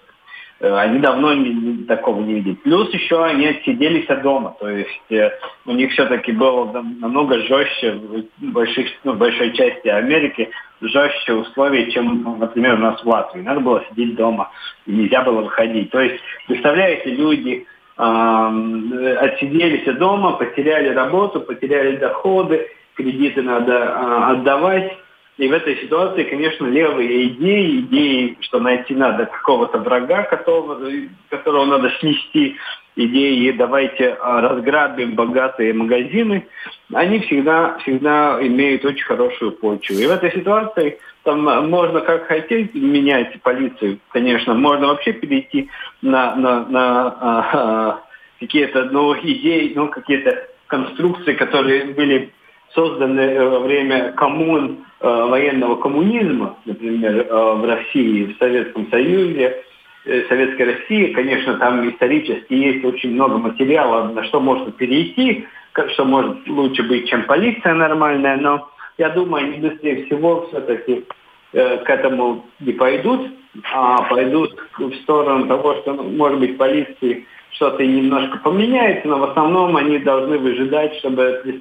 Э, 0.58 0.74
они 0.78 1.00
давно 1.00 1.34
не, 1.34 1.84
такого 1.84 2.22
не 2.22 2.34
видели. 2.34 2.54
Плюс 2.54 2.92
еще 2.92 3.22
они 3.22 3.46
отсиделись 3.46 4.08
от 4.08 4.22
дома, 4.22 4.56
то 4.58 4.68
есть 4.68 5.10
э, 5.10 5.30
у 5.66 5.72
них 5.72 5.92
все-таки 5.92 6.32
было 6.32 6.72
намного 6.72 7.38
жестче 7.40 7.92
в 7.92 8.24
больших, 8.52 8.88
ну, 9.04 9.14
большой 9.14 9.52
части 9.52 9.88
Америки 9.88 10.50
жестче 10.80 11.34
условия, 11.34 11.90
чем, 11.90 12.38
например, 12.38 12.74
у 12.74 12.78
нас 12.78 13.02
в 13.02 13.06
Латвии. 13.06 13.42
Надо 13.42 13.60
было 13.60 13.84
сидеть 13.90 14.14
дома, 14.14 14.50
нельзя 14.86 15.22
было 15.22 15.42
выходить. 15.42 15.90
То 15.90 16.00
есть, 16.00 16.22
представляете, 16.46 17.10
люди 17.10 17.66
э, 17.98 19.16
отсиделись 19.20 19.98
дома, 19.98 20.32
потеряли 20.32 20.88
работу, 20.88 21.40
потеряли 21.40 21.96
доходы, 21.96 22.66
кредиты 22.94 23.42
надо 23.42 23.72
э, 23.72 24.32
отдавать, 24.32 24.96
и 25.38 25.48
в 25.48 25.52
этой 25.52 25.76
ситуации, 25.76 26.24
конечно, 26.24 26.66
левые 26.66 27.28
идеи, 27.28 27.80
идеи, 27.80 28.38
что 28.40 28.58
найти 28.58 28.94
надо 28.94 29.26
какого-то 29.26 29.78
врага, 29.78 30.22
которого, 30.22 30.80
которого 31.28 31.66
надо 31.66 31.90
снести, 32.00 32.56
идеи 32.96 33.50
«давайте 33.50 34.16
а, 34.18 34.40
разграбим 34.40 35.14
богатые 35.14 35.74
магазины», 35.74 36.46
они 36.94 37.20
всегда, 37.20 37.76
всегда 37.82 38.38
имеют 38.40 38.86
очень 38.86 39.04
хорошую 39.04 39.52
почву. 39.52 39.96
И 39.96 40.06
в 40.06 40.10
этой 40.10 40.32
ситуации 40.32 40.98
там 41.22 41.42
можно 41.68 42.00
как 42.00 42.28
хотеть 42.28 42.74
менять 42.74 43.38
полицию, 43.42 43.98
конечно, 44.12 44.54
можно 44.54 44.86
вообще 44.86 45.12
перейти 45.12 45.68
на, 46.00 46.34
на, 46.34 46.64
на 46.64 47.08
а, 47.08 47.50
а, 47.52 48.02
какие-то 48.40 48.84
ну, 48.84 49.14
идеи, 49.14 49.72
ну, 49.74 49.88
какие-то 49.88 50.48
конструкции, 50.66 51.34
которые 51.34 51.84
были 51.92 52.32
созданы 52.74 53.48
во 53.48 53.60
время 53.60 54.12
коммун, 54.12 54.84
э, 55.00 55.06
военного 55.06 55.76
коммунизма, 55.76 56.56
например, 56.64 57.26
э, 57.28 57.54
в 57.54 57.64
России, 57.64 58.32
в 58.32 58.38
Советском 58.38 58.88
Союзе, 58.90 59.62
э, 60.04 60.22
Советской 60.28 60.74
России, 60.74 61.12
конечно, 61.12 61.54
там 61.58 61.88
исторически 61.88 62.54
есть 62.54 62.84
очень 62.84 63.12
много 63.12 63.38
материала, 63.38 64.08
на 64.12 64.24
что 64.24 64.40
можно 64.40 64.70
перейти, 64.72 65.46
что 65.92 66.04
может 66.04 66.46
лучше 66.48 66.82
быть, 66.82 67.08
чем 67.08 67.24
полиция 67.24 67.74
нормальная, 67.74 68.36
но 68.36 68.70
я 68.98 69.10
думаю, 69.10 69.44
они 69.44 69.58
быстрее 69.58 70.06
всего 70.06 70.46
все-таки 70.48 71.04
э, 71.52 71.78
к 71.78 71.90
этому 71.90 72.46
не 72.60 72.72
пойдут, 72.72 73.30
а 73.72 74.02
пойдут 74.04 74.54
в 74.78 74.94
сторону 75.02 75.46
того, 75.46 75.74
что, 75.76 75.94
может 75.94 76.40
быть, 76.40 76.56
полиции 76.56 77.26
что-то 77.56 77.84
немножко 77.84 78.38
поменяется, 78.38 79.08
но 79.08 79.18
в 79.18 79.24
основном 79.30 79.76
они 79.76 79.98
должны 79.98 80.38
выжидать, 80.38 80.94
чтобы 80.98 81.60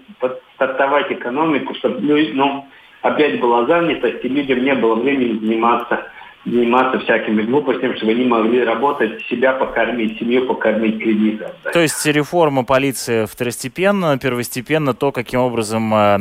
стартовать 0.55 1.11
экономику, 1.11 1.73
чтобы 1.75 1.99
ну, 2.33 2.65
опять 3.01 3.39
была 3.39 3.65
занятость, 3.65 4.23
и 4.23 4.27
людям 4.27 4.63
не 4.63 4.75
было 4.75 4.95
времени 4.95 5.39
заниматься 5.39 6.05
заниматься 6.45 6.99
всякими 6.99 7.41
глупостями, 7.41 7.95
чтобы 7.95 8.11
они 8.11 8.25
могли 8.25 8.63
работать, 8.63 9.19
себя 9.25 9.53
покормить, 9.53 10.19
семью 10.19 10.45
покормить, 10.45 10.99
кредит 10.99 11.41
отдать. 11.41 11.73
То 11.73 11.79
есть 11.79 12.05
реформа 12.05 12.63
полиции 12.63 13.25
второстепенно, 13.25 14.19
первостепенно 14.19 14.93
то, 14.93 15.11
каким 15.11 15.39
образом 15.39 15.91
э, 15.91 16.17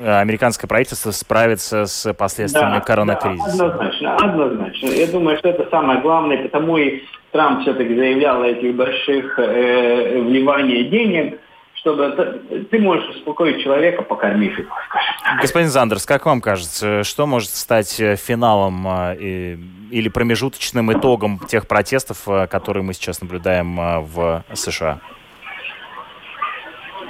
э, 0.00 0.20
американское 0.20 0.66
правительство 0.66 1.12
справится 1.12 1.86
с 1.86 2.12
последствиями 2.14 2.74
да, 2.74 2.80
коронакризиса. 2.80 3.58
Да, 3.58 3.66
однозначно, 3.66 4.16
однозначно. 4.16 4.86
Я 4.88 5.06
думаю, 5.06 5.38
что 5.38 5.50
это 5.50 5.68
самое 5.70 6.00
главное, 6.00 6.42
потому 6.42 6.76
и 6.78 7.02
Трамп 7.32 7.62
все-таки 7.62 7.96
заявлял 7.96 8.42
о 8.42 8.46
этих 8.46 8.74
больших 8.74 9.38
э, 9.38 10.20
вливаниях 10.20 10.90
денег, 10.90 11.40
чтобы 11.74 12.42
ты 12.70 12.78
можешь 12.78 13.08
успокоить 13.16 13.62
человека, 13.62 14.02
покормив 14.02 14.56
его, 14.58 14.70
скажем 14.88 15.40
Господин 15.40 15.68
Зандерс, 15.68 16.06
как 16.06 16.26
вам 16.26 16.40
кажется, 16.40 17.02
что 17.04 17.26
может 17.26 17.50
стать 17.50 17.98
э, 17.98 18.16
финалом 18.16 18.86
э, 18.86 19.56
или 19.90 20.08
промежуточным 20.08 20.92
итогом 20.92 21.40
тех 21.48 21.66
протестов, 21.66 22.28
э, 22.28 22.46
которые 22.46 22.82
мы 22.84 22.92
сейчас 22.92 23.22
наблюдаем 23.22 24.04
в 24.04 24.44
США? 24.52 25.00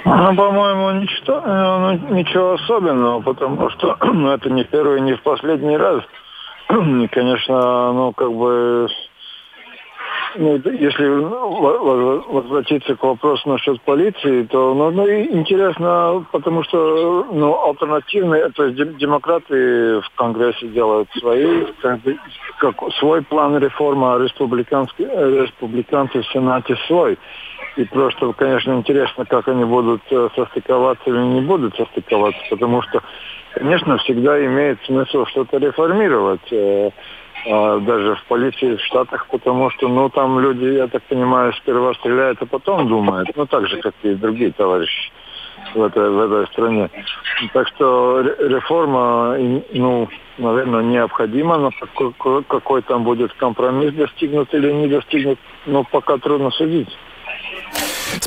Ну, 0.05 0.35
по-моему, 0.35 1.01
ничего, 1.01 1.41
ну, 1.41 2.15
ничего 2.15 2.53
особенного, 2.53 3.21
потому 3.21 3.69
что 3.71 3.97
ну, 4.03 4.31
это 4.31 4.49
не 4.49 4.63
первый, 4.63 5.01
не 5.01 5.15
в 5.15 5.21
последний 5.21 5.77
раз. 5.77 6.03
И, 6.69 7.07
конечно, 7.07 7.93
ну, 7.93 8.13
как 8.13 8.31
бы 8.31 8.87
ну, 10.35 10.55
если 10.55 11.05
ну, 11.05 12.21
возвратиться 12.29 12.95
к 12.95 13.03
вопросу 13.03 13.49
насчет 13.49 13.81
полиции, 13.81 14.43
то 14.43 14.73
ну, 14.73 14.91
ну, 14.91 15.07
интересно, 15.07 16.25
потому 16.31 16.63
что 16.63 17.27
ну, 17.31 17.69
альтернативные, 17.69 18.49
то 18.49 18.65
есть 18.65 18.97
демократы 18.97 19.99
в 20.01 20.09
Конгрессе 20.15 20.67
делают 20.67 21.09
свои, 21.19 21.65
как 21.81 21.99
как, 22.63 22.75
свой 22.99 23.21
план 23.21 23.57
реформы, 23.57 24.13
а 24.13 24.19
республиканцы, 24.19 24.93
республиканцы 24.99 26.21
в 26.21 26.27
Сенате 26.27 26.77
свой. 26.87 27.17
И 27.75 27.85
просто, 27.85 28.31
конечно, 28.33 28.73
интересно, 28.73 29.25
как 29.25 29.47
они 29.47 29.65
будут 29.65 30.01
э, 30.11 30.29
состыковаться 30.35 31.09
или 31.09 31.17
не 31.17 31.41
будут 31.41 31.75
состыковаться, 31.75 32.39
потому 32.49 32.83
что, 32.83 33.01
конечно, 33.55 33.97
всегда 33.97 34.45
имеет 34.45 34.79
смысл 34.85 35.25
что-то 35.25 35.57
реформировать 35.57 36.51
э, 36.51 36.91
даже 37.45 38.15
в 38.15 38.23
полиции 38.25 38.75
в 38.75 38.81
Штатах, 38.81 39.27
потому 39.27 39.69
что, 39.71 39.87
ну, 39.87 40.09
там 40.09 40.39
люди, 40.39 40.65
я 40.65 40.87
так 40.87 41.03
понимаю, 41.03 41.53
сперва 41.53 41.93
стреляют, 41.95 42.41
а 42.41 42.45
потом 42.45 42.87
думают. 42.87 43.29
Ну, 43.35 43.45
так 43.45 43.67
же, 43.67 43.77
как 43.81 43.93
и 44.03 44.13
другие 44.13 44.51
товарищи 44.51 45.11
в 45.73 45.81
этой, 45.81 46.09
в 46.09 46.19
этой 46.19 46.47
стране. 46.47 46.89
Так 47.53 47.67
что 47.69 48.21
реформа, 48.21 49.37
ну, 49.73 50.07
наверное, 50.37 50.83
необходима, 50.83 51.57
но 51.57 51.71
какой, 51.95 52.43
какой 52.43 52.81
там 52.81 53.03
будет 53.03 53.33
компромисс 53.33 53.93
достигнут 53.93 54.53
или 54.53 54.71
не 54.71 54.87
достигнут, 54.87 55.39
ну, 55.65 55.83
пока 55.89 56.17
трудно 56.17 56.51
судить. 56.51 56.89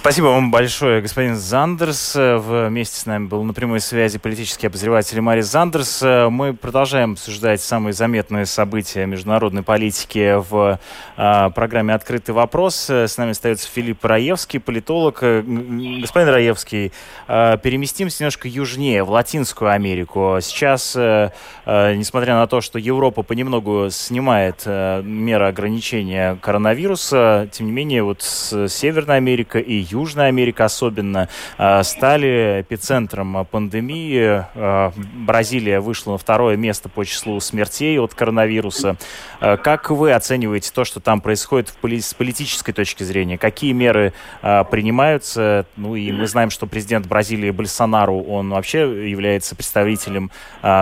Спасибо 0.07 0.27
вам 0.27 0.53
большое, 0.53 1.03
господин 1.03 1.35
Зандерс. 1.35 2.14
Вместе 2.14 2.97
с 2.97 3.07
нами 3.07 3.27
был 3.27 3.42
на 3.42 3.53
прямой 3.53 3.81
связи 3.81 4.21
политический 4.21 4.69
обозреватель 4.69 5.21
Марис 5.21 5.47
Зандерс. 5.47 6.01
Мы 6.01 6.55
продолжаем 6.55 7.14
обсуждать 7.14 7.61
самые 7.61 7.92
заметные 7.92 8.47
события 8.47 9.05
международной 9.07 9.64
политики 9.64 10.37
в 10.49 10.79
а, 11.16 11.51
программе 11.51 11.92
«Открытый 11.92 12.37
вопрос». 12.37 12.88
С 12.88 13.19
нами 13.19 13.33
остается 13.33 13.69
Филипп 13.69 14.05
Раевский, 14.05 14.61
политолог. 14.61 15.23
Господин 15.23 16.29
Раевский, 16.29 16.92
а, 17.27 17.57
переместимся 17.57 18.23
немножко 18.23 18.47
южнее, 18.47 19.03
в 19.03 19.11
Латинскую 19.11 19.73
Америку. 19.73 20.38
Сейчас, 20.40 20.95
а, 20.97 21.33
несмотря 21.66 22.37
на 22.37 22.47
то, 22.47 22.61
что 22.61 22.79
Европа 22.79 23.25
понемногу 23.25 23.88
снимает 23.90 24.66
меры 24.66 25.49
ограничения 25.49 26.38
коронавируса, 26.40 27.49
тем 27.51 27.66
не 27.66 27.73
менее, 27.73 28.05
вот 28.05 28.23
Северная 28.23 29.16
Америка 29.16 29.59
и 29.59 29.75
Южная 29.75 29.95
Америка 30.26 30.64
особенно, 30.64 31.28
э, 31.59 31.82
стали 31.82 32.61
эпицентром 32.61 33.46
пандемии. 33.46 34.44
Э, 34.54 34.90
Бразилия 34.96 35.80
вышла 35.80 36.12
на 36.12 36.18
второе 36.18 36.56
место 36.56 36.88
по 36.88 37.04
числу 37.04 37.40
смертей 37.40 37.98
от 37.98 38.14
коронавируса. 38.14 38.96
Э, 39.40 39.56
как 39.56 39.90
вы 39.90 40.12
оцениваете 40.12 40.70
то, 40.72 40.85
что 40.85 41.00
там 41.00 41.20
происходит 41.20 41.72
с 41.82 42.14
политической 42.14 42.72
точки 42.72 43.02
зрения? 43.02 43.38
Какие 43.38 43.72
меры 43.72 44.12
принимаются? 44.42 45.66
Ну 45.76 45.94
и 45.96 46.12
мы 46.12 46.26
знаем, 46.26 46.50
что 46.50 46.66
президент 46.66 47.06
Бразилии 47.06 47.50
Бальсонару, 47.50 48.22
он 48.22 48.50
вообще 48.50 49.11
является 49.11 49.54
представителем 49.54 50.30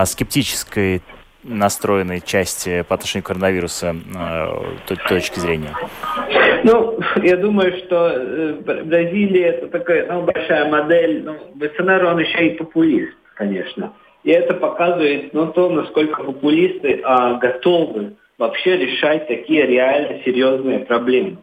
скептической 0.05 1.01
настроенной 1.43 2.21
части 2.21 2.81
по 2.83 2.95
отношению 2.95 3.23
к 3.23 3.27
коронавирусу 3.27 3.95
точки 5.07 5.39
зрения? 5.39 5.75
Ну, 6.65 6.97
я 7.21 7.37
думаю, 7.37 7.77
что 7.77 8.09
э, 8.09 8.53
Бразилия 8.63 9.49
это 9.49 9.67
такая 9.67 10.11
ну, 10.11 10.23
большая 10.23 10.67
модель. 10.67 11.21
Ну, 11.23 11.37
Болсонaro, 11.53 12.07
он 12.07 12.17
еще 12.17 12.47
и 12.47 12.57
популист, 12.57 13.15
конечно. 13.35 13.93
И 14.23 14.31
это 14.31 14.55
показывает 14.55 15.31
ну, 15.31 15.45
то, 15.51 15.69
насколько 15.69 16.23
популисты 16.23 17.01
а, 17.03 17.35
готовы 17.35 18.13
вообще 18.39 18.77
решать 18.77 19.27
такие 19.27 19.67
реально 19.67 20.23
серьезные 20.25 20.79
проблемы, 20.79 21.37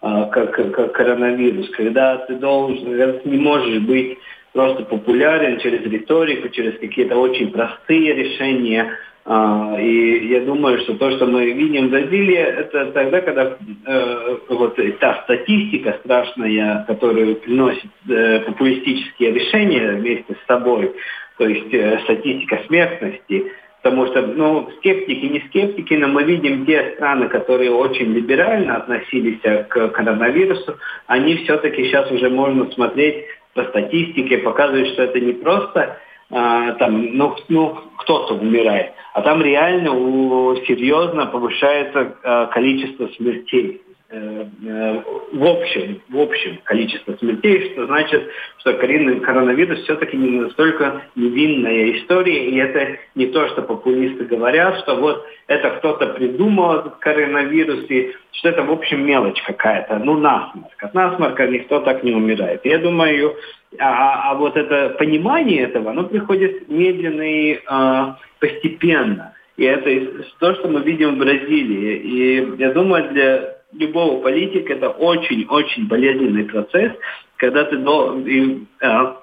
а, 0.00 0.26
как, 0.26 0.52
как 0.52 0.92
коронавирус. 0.92 1.70
Когда 1.70 2.18
ты 2.18 2.36
должен, 2.36 3.20
не 3.24 3.36
можешь 3.36 3.80
быть 3.80 4.16
просто 4.52 4.84
популярен 4.84 5.58
через 5.58 5.82
риторику, 5.90 6.50
через 6.50 6.78
какие-то 6.78 7.16
очень 7.16 7.50
простые 7.50 8.14
решения, 8.14 8.92
и 9.26 10.28
я 10.28 10.40
думаю, 10.40 10.78
что 10.80 10.94
то, 10.94 11.10
что 11.10 11.26
мы 11.26 11.52
видим 11.52 11.88
в 11.88 11.90
Бразилии, 11.90 12.36
это 12.36 12.92
тогда, 12.92 13.20
когда 13.20 13.56
э, 13.86 14.36
вот 14.48 14.78
та 15.00 15.22
статистика 15.24 15.98
страшная, 16.02 16.84
которую 16.86 17.36
приносит 17.36 17.90
э, 18.08 18.40
популистические 18.40 19.32
решения 19.32 19.92
вместе 19.92 20.34
с 20.34 20.46
собой, 20.46 20.94
то 21.36 21.46
есть 21.46 21.72
э, 21.74 22.00
статистика 22.04 22.60
смертности, 22.66 23.52
Потому 23.80 24.08
что, 24.08 24.22
ну, 24.22 24.68
скептики, 24.78 25.26
не 25.26 25.40
скептики, 25.48 25.94
но 25.94 26.08
мы 26.08 26.24
видим 26.24 26.66
те 26.66 26.94
страны, 26.96 27.28
которые 27.28 27.70
очень 27.70 28.12
либерально 28.12 28.76
относились 28.76 29.40
к 29.40 29.88
коронавирусу, 29.90 30.76
они 31.06 31.36
все-таки 31.36 31.84
сейчас 31.84 32.10
уже 32.10 32.28
можно 32.28 32.68
смотреть 32.72 33.24
по 33.54 33.64
статистике, 33.64 34.38
показывают, 34.38 34.88
что 34.88 35.04
это 35.04 35.20
не 35.20 35.32
просто 35.32 35.96
а, 36.30 36.72
там, 36.74 37.16
ну, 37.16 37.36
ну, 37.48 37.78
кто-то 37.98 38.34
умирает, 38.34 38.92
а 39.14 39.22
там 39.22 39.42
реально 39.42 39.92
у, 39.92 40.56
серьезно 40.66 41.26
повышается 41.26 42.16
а, 42.22 42.46
количество 42.46 43.08
смертей. 43.16 43.80
В 44.10 45.44
общем, 45.44 46.00
в 46.08 46.18
общем 46.18 46.58
количество 46.64 47.14
смертей, 47.16 47.72
что 47.72 47.84
значит, 47.84 48.26
что 48.56 48.72
коронавирус 48.72 49.80
все-таки 49.80 50.16
не 50.16 50.40
настолько 50.40 51.02
невинная 51.14 51.98
история, 51.98 52.48
и 52.48 52.56
это 52.56 52.96
не 53.14 53.26
то, 53.26 53.46
что 53.48 53.60
популисты 53.60 54.24
говорят, 54.24 54.78
что 54.78 54.96
вот 54.96 55.26
это 55.46 55.70
кто-то 55.76 56.06
придумал 56.14 56.76
этот 56.76 56.96
коронавирус, 56.96 57.84
и 57.90 58.14
что 58.32 58.48
это, 58.48 58.62
в 58.62 58.70
общем, 58.70 59.04
мелочь 59.04 59.42
какая-то, 59.42 59.98
ну, 59.98 60.16
насморк. 60.16 60.72
От 60.78 60.94
насморка 60.94 61.46
никто 61.46 61.80
так 61.80 62.02
не 62.02 62.14
умирает. 62.14 62.64
Я 62.64 62.78
думаю, 62.78 63.36
а, 63.78 64.30
а 64.30 64.34
вот 64.36 64.56
это 64.56 64.96
понимание 64.98 65.64
этого, 65.64 65.90
оно 65.90 66.04
приходит 66.04 66.66
медленно 66.70 67.22
и 67.22 67.58
э, 67.58 68.12
постепенно. 68.40 69.34
И 69.58 69.64
это 69.64 70.24
то, 70.38 70.54
что 70.54 70.68
мы 70.68 70.80
видим 70.80 71.16
в 71.16 71.18
Бразилии. 71.18 71.96
И 71.96 72.56
я 72.58 72.72
думаю, 72.72 73.10
для 73.10 73.57
любого 73.72 74.22
политика 74.22 74.72
это 74.74 74.90
очень-очень 74.90 75.86
болезненный 75.88 76.44
процесс, 76.44 76.92
когда 77.36 77.64
ты 77.64 77.76
должен, 77.78 78.66
а, 78.80 79.16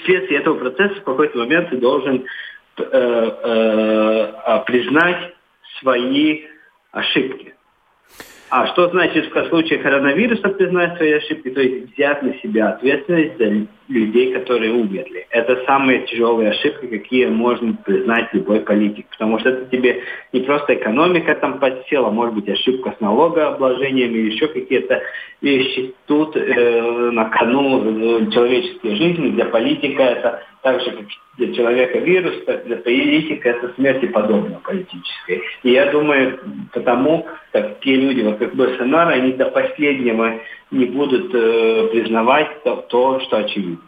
вследствие 0.00 0.40
этого 0.40 0.58
процесса 0.58 1.00
в 1.00 1.04
какой-то 1.04 1.38
момент 1.38 1.70
ты 1.70 1.76
должен 1.76 2.24
э, 2.76 2.82
э, 2.82 4.32
а, 4.44 4.58
признать 4.60 5.34
свои 5.80 6.42
ошибки. 6.92 7.54
А 8.50 8.66
что 8.68 8.88
значит 8.90 9.32
в 9.32 9.48
случае 9.48 9.78
коронавируса 9.80 10.48
признать 10.48 10.96
свои 10.96 11.12
ошибки? 11.12 11.50
То 11.50 11.60
есть 11.60 11.92
взять 11.92 12.22
на 12.22 12.34
себя 12.38 12.70
ответственность 12.70 13.38
за 13.38 13.66
людей, 13.88 14.32
которые 14.32 14.72
умерли. 14.72 15.26
Это 15.30 15.62
самые 15.66 16.06
тяжелые 16.06 16.50
ошибки, 16.50 16.86
какие 16.86 17.26
можно 17.26 17.74
признать 17.84 18.32
любой 18.32 18.60
политик. 18.60 19.06
Потому 19.10 19.38
что 19.38 19.50
это 19.50 19.66
тебе 19.66 20.02
не 20.32 20.40
просто 20.40 20.74
экономика 20.74 21.34
там 21.34 21.58
подсела, 21.58 22.10
может 22.10 22.34
быть 22.34 22.48
ошибка 22.48 22.94
с 22.96 23.00
налогообложением 23.00 24.10
или 24.12 24.32
еще 24.32 24.48
какие-то 24.48 25.02
вещи. 25.40 25.94
Тут 26.06 26.36
э, 26.36 27.10
на 27.10 27.26
кону 27.26 27.82
э, 27.84 28.30
человеческие 28.30 28.96
жизни 28.96 29.30
для 29.30 29.46
политика 29.46 30.02
это 30.02 30.42
так 30.62 30.80
же, 30.80 30.92
как 30.92 31.06
для 31.36 31.52
человека 31.52 31.98
вирус, 31.98 32.42
так 32.46 32.64
для 32.64 32.76
политика 32.76 33.50
это 33.50 33.74
смерти 33.74 34.06
подобно 34.06 34.60
политической. 34.64 35.42
И 35.62 35.70
я 35.72 35.90
думаю, 35.90 36.38
потому 36.72 37.26
как 37.52 37.80
те 37.80 37.96
люди, 37.96 38.22
вот 38.22 38.38
как 38.38 38.54
Болсонaro, 38.54 39.10
они 39.10 39.32
до 39.32 39.46
последнего 39.50 40.40
не 40.70 40.86
будут 40.86 41.34
э, 41.34 41.88
признавать 41.92 42.62
то, 42.62 42.76
то, 42.76 43.20
что 43.20 43.38
очевидно. 43.38 43.78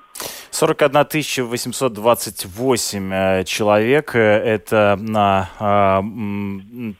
41 0.56 1.46
828 1.46 3.12
э, 3.12 3.44
человек. 3.44 4.14
Э, 4.14 4.38
это 4.38 4.96
на, 4.98 5.50
э, 5.60 6.00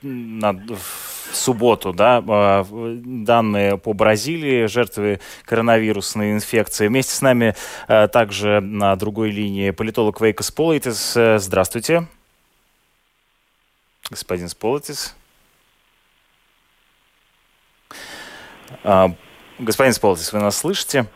на 0.03 0.59
субботу, 1.33 1.91
да, 1.91 2.21
данные 2.69 3.77
по 3.77 3.93
Бразилии, 3.93 4.67
жертвы 4.67 5.19
коронавирусной 5.45 6.31
инфекции. 6.31 6.87
Вместе 6.87 7.13
с 7.13 7.21
нами 7.21 7.53
также 7.87 8.61
на 8.61 8.95
другой 8.95 9.31
линии 9.31 9.71
политолог 9.71 10.21
Вейкос 10.21 10.47
Сполитис. 10.47 11.17
Здравствуйте. 11.37 12.07
Господин 14.09 14.47
Сполитис. 14.47 15.15
Господин 19.59 19.93
Сполитис, 19.93 20.31
вы 20.33 20.39
нас 20.39 20.57
слышите? 20.57 21.07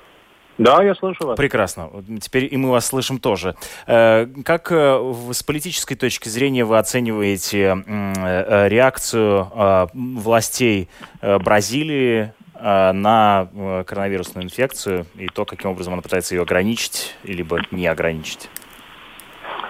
Да, 0.58 0.84
я 0.84 0.96
слышу 0.96 1.26
вас. 1.26 1.38
Прекрасно. 1.38 1.90
Теперь 2.22 2.48
и 2.52 2.58
мы 2.58 2.70
вас 2.70 2.88
слышим 2.88 3.20
тоже. 3.20 3.56
Э, 3.88 4.28
как 4.46 4.72
э, 4.72 5.14
с 5.32 5.44
политической 5.44 5.96
точки 5.96 6.28
зрения 6.30 6.66
вы 6.66 6.78
оцениваете 6.78 7.84
э, 7.86 8.68
реакцию 8.68 9.50
властей 9.94 10.90
Бразилии 11.22 12.34
на 12.60 13.48
коронавирусную 13.88 14.46
инфекцию 14.46 15.08
и 15.16 15.28
то, 15.28 15.46
каким 15.46 15.72
образом 15.72 15.94
она 15.94 16.04
пытается 16.04 16.36
ее 16.36 16.44
ограничить, 16.44 17.16
либо 17.24 17.60
не 17.72 17.88
ограничить? 17.88 18.50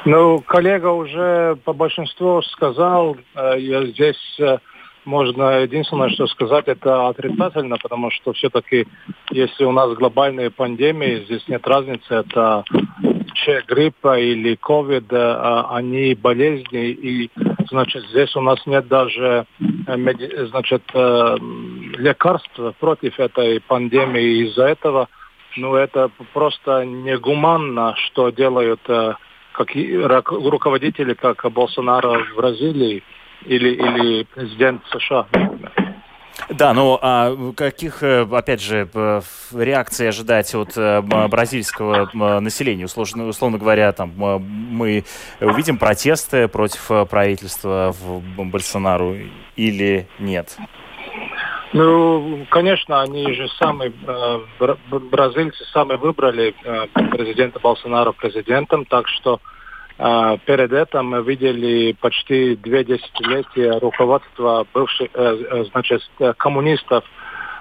Ну, 0.03 0.41
коллега 0.41 0.87
уже 0.87 1.57
по 1.63 1.71
большинству 1.71 2.41
сказал, 2.41 3.15
я 3.35 3.85
здесь 3.85 4.39
можно 5.05 5.61
единственное, 5.61 6.09
что 6.09 6.27
сказать, 6.27 6.67
это 6.67 7.07
отрицательно, 7.07 7.77
потому 7.77 8.11
что 8.11 8.33
все-таки, 8.33 8.87
если 9.31 9.65
у 9.65 9.71
нас 9.71 9.93
глобальные 9.93 10.51
пандемии, 10.51 11.23
здесь 11.25 11.47
нет 11.47 11.65
разницы, 11.67 12.13
это 12.13 12.63
че 13.33 13.63
гриппа 13.67 14.19
или 14.19 14.55
ковид, 14.55 15.11
а 15.11 15.67
они 15.71 16.13
болезни, 16.13 16.89
и, 16.89 17.31
значит, 17.69 18.03
здесь 18.09 18.35
у 18.35 18.41
нас 18.41 18.59
нет 18.65 18.87
даже, 18.87 19.45
э, 19.87 20.45
значит, 20.47 20.83
э, 20.93 21.37
лекарств 21.97 22.59
против 22.79 23.19
этой 23.19 23.59
пандемии. 23.61 24.45
Из-за 24.45 24.67
этого, 24.67 25.07
ну, 25.57 25.75
это 25.75 26.11
просто 26.33 26.85
негуманно, 26.85 27.95
что 27.95 28.29
делают 28.29 28.81
э, 28.87 29.13
как 29.53 29.69
руководители, 30.31 31.13
как 31.13 31.43
Болсонaro 31.45 32.23
в 32.31 32.35
Бразилии 32.35 33.03
или, 33.45 33.69
или 33.69 34.23
президент 34.23 34.81
США, 34.91 35.27
Да, 36.49 36.73
ну 36.73 36.97
а 37.01 37.35
каких, 37.55 38.03
э, 38.03 38.27
опять 38.31 38.61
же, 38.61 38.89
реакций 39.53 40.09
ожидать 40.09 40.53
от 40.55 40.77
э, 40.77 41.01
бразильского 41.01 42.09
населения? 42.39 42.85
Условно, 42.85 43.27
условно 43.27 43.57
говоря, 43.57 43.91
там 43.91 44.13
мы 44.15 45.03
увидим 45.39 45.77
протесты 45.77 46.47
против 46.47 46.89
э, 46.91 47.05
правительства 47.05 47.93
в 47.93 48.21
Больсонару 48.45 49.15
или 49.55 50.07
нет? 50.19 50.57
Ну, 51.73 52.45
конечно, 52.49 53.01
они 53.01 53.31
же 53.31 53.47
сами, 53.57 53.93
бразильцы 55.09 55.63
сами 55.71 55.95
выбрали 55.95 56.53
президента 57.11 57.61
Болсонара 57.61 58.11
президентом, 58.11 58.83
так 58.83 59.07
что 59.07 59.39
перед 60.45 60.73
этим 60.73 61.05
мы 61.05 61.21
видели 61.21 61.91
почти 61.93 62.55
две 62.55 62.83
десятилетия 62.83 63.77
руководства 63.77 64.65
бывших, 64.73 65.09
э, 65.13 65.37
э, 65.49 65.65
значит, 65.65 66.01
коммунистов 66.37 67.03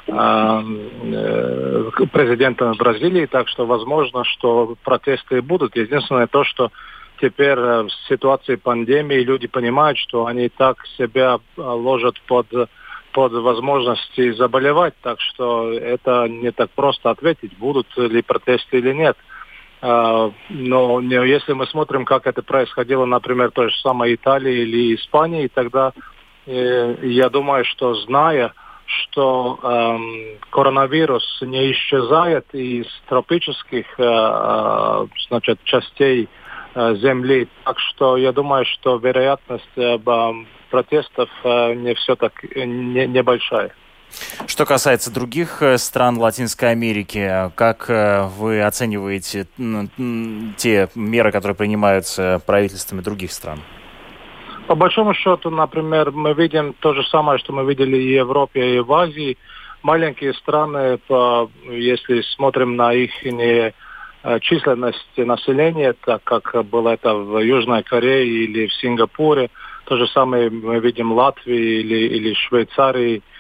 а, 0.09 0.65
э, 0.65 1.91
президентом 2.11 2.73
Бразилии, 2.79 3.27
так 3.27 3.47
что 3.49 3.67
возможно, 3.67 4.25
что 4.25 4.75
протесты 4.83 5.43
будут. 5.43 5.77
Единственное 5.77 6.27
то, 6.27 6.43
что 6.45 6.73
теперь 7.21 7.59
в 7.59 7.91
ситуации 8.09 8.57
пандемии 8.57 9.23
люди 9.23 9.47
понимают, 9.47 9.99
что 9.99 10.25
они 10.25 10.49
так 10.49 10.79
себя 10.97 11.39
ложат 11.57 12.19
под 12.23 12.47
под 13.13 13.33
возможности 13.33 14.31
заболевать, 14.31 14.95
так 15.03 15.21
что 15.21 15.73
это 15.73 16.29
не 16.29 16.53
так 16.53 16.71
просто 16.71 17.11
ответить, 17.11 17.59
будут 17.59 17.89
ли 17.97 18.23
протесты 18.23 18.79
или 18.79 18.93
нет. 18.93 19.17
А, 19.19 19.31
но 19.83 21.01
если 21.01 21.53
мы 21.55 21.67
смотрим, 21.67 22.05
как 22.05 22.27
это 22.27 22.43
происходило, 22.43 23.07
например, 23.07 23.51
той 23.51 23.71
же 23.71 23.77
самой 23.79 24.15
Италии 24.15 24.63
или 24.63 24.95
Испании, 24.95 25.49
тогда 25.49 25.93
э, 26.47 26.97
я 27.03 27.31
думаю, 27.31 27.65
что 27.65 27.95
зная, 27.95 28.53
что 28.87 29.59
э, 29.63 30.39
коронавирус 30.51 31.41
не 31.43 31.73
исчезает 31.73 32.47
из 32.53 32.87
тропических 33.09 33.87
э, 33.99 34.03
э, 34.05 35.07
значит, 35.29 35.61
частей 35.65 36.29
Земли, 36.73 37.49
так 37.65 37.81
что 37.81 38.17
я 38.17 38.31
думаю, 38.31 38.65
что 38.65 38.97
вероятность 38.99 39.77
протестов 40.71 41.29
не 41.45 41.95
все 41.97 42.15
так 42.15 42.33
э, 42.45 42.65
не, 42.65 43.07
небольшая. 43.09 43.75
Что 44.47 44.67
касается 44.67 45.13
других 45.13 45.63
э, 45.63 45.79
стран 45.79 46.19
Латинской 46.19 46.71
Америки, 46.71 47.51
как 47.55 47.89
э, 47.89 48.25
вы 48.39 48.63
оцениваете 48.63 49.47
те 50.57 50.89
меры, 50.95 51.33
которые 51.33 51.55
принимаются 51.55 52.41
правительствами 52.47 53.01
других 53.01 53.33
стран? 53.33 53.61
По 54.67 54.75
большому 54.75 55.15
счету, 55.15 55.51
например, 55.51 56.13
мы 56.13 56.33
видим 56.35 56.75
то 56.81 56.95
же 56.95 57.03
самое, 57.05 57.39
что 57.39 57.53
мы 57.53 57.65
видели 57.65 57.97
и 57.97 58.15
в 58.15 58.27
Европе, 58.27 58.77
и 58.77 58.81
в 58.81 58.93
Азии. 58.93 59.37
Маленькие 59.83 60.35
страны, 60.35 60.99
если 61.71 62.21
смотрим 62.37 62.77
на 62.77 62.93
их 62.93 63.11
э, 63.25 63.73
численность 64.41 65.17
населения, 65.17 65.95
так 66.05 66.23
как 66.25 66.65
было 66.67 66.91
это 66.91 67.15
в 67.15 67.39
Южной 67.39 67.83
Корее 67.83 68.27
или 68.27 68.67
в 68.67 68.75
Сингапуре, 68.75 69.51
то 69.85 69.97
же 69.97 70.07
самое 70.09 70.51
мы 70.51 70.79
видим 70.81 71.11
в 71.11 71.17
Латвии 71.17 71.81
или, 71.81 72.17
или 72.17 72.35
Швейцарии– 72.35 73.23
Э, 73.33 73.40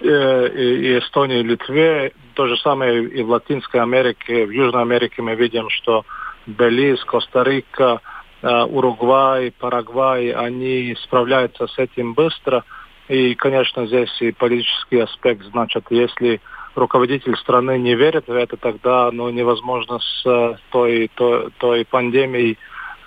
и 0.00 0.98
Эстонии, 0.98 1.40
и 1.40 1.42
Литве. 1.42 2.12
То 2.34 2.46
же 2.46 2.56
самое 2.58 3.04
и 3.04 3.22
в 3.22 3.30
Латинской 3.30 3.80
Америке, 3.80 4.46
в 4.46 4.50
Южной 4.50 4.82
Америке 4.82 5.22
мы 5.22 5.34
видим, 5.34 5.70
что 5.70 6.04
Белиз, 6.46 7.02
Коста-Рика, 7.04 8.00
Уругвай, 8.42 9.52
Парагвай, 9.58 10.30
они 10.32 10.94
справляются 11.02 11.66
с 11.66 11.78
этим 11.78 12.14
быстро. 12.14 12.64
И, 13.08 13.34
конечно, 13.34 13.86
здесь 13.86 14.14
и 14.20 14.32
политический 14.32 15.00
аспект, 15.00 15.44
значит, 15.44 15.84
если 15.90 16.40
руководитель 16.74 17.36
страны 17.36 17.78
не 17.78 17.94
верит 17.94 18.26
в 18.26 18.32
это, 18.32 18.56
тогда 18.56 19.10
ну, 19.12 19.30
невозможно 19.30 19.98
с 20.00 20.58
той, 20.70 21.10
той, 21.14 21.50
той 21.58 21.84
пандемией 21.84 22.58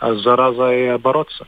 заразой 0.01 0.97
бороться. 0.97 1.45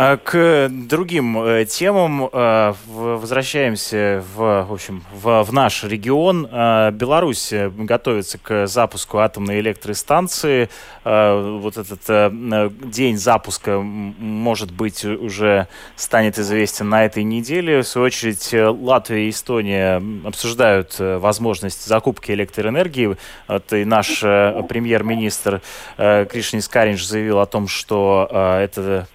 А 0.00 0.16
к 0.16 0.68
другим 0.70 1.42
э, 1.42 1.64
темам 1.64 2.30
э, 2.32 2.72
возвращаемся 2.86 4.22
в, 4.32 4.66
в 4.68 4.72
общем, 4.72 5.02
в, 5.12 5.42
в 5.42 5.52
наш 5.52 5.82
регион. 5.82 6.48
Э, 6.48 6.92
Беларусь 6.92 7.52
готовится 7.52 8.38
к 8.38 8.68
запуску 8.68 9.18
атомной 9.18 9.58
электростанции. 9.58 10.68
Вот 11.02 11.78
этот 11.78 12.30
день 12.92 13.16
запуска, 13.16 13.80
может 13.80 14.70
быть, 14.70 15.04
уже 15.04 15.66
станет 15.96 16.38
известен 16.38 16.88
на 16.90 17.04
этой 17.04 17.24
неделе. 17.24 17.82
В 17.82 17.88
свою 17.88 18.06
очередь, 18.06 18.52
Латвия 18.52 19.26
и 19.26 19.30
Эстония 19.30 20.02
обсуждают 20.24 20.96
возможность 20.98 21.86
закупки 21.86 22.30
электроэнергии. 22.30 23.16
Вот 23.48 23.72
и 23.72 23.84
наш 23.84 24.20
премьер-министр 24.20 25.62
Кришнис 25.96 26.68
Каринж 26.68 27.04
заявил 27.04 27.40
о 27.40 27.46
том, 27.46 27.68
что 27.68 28.28
это 28.62 29.08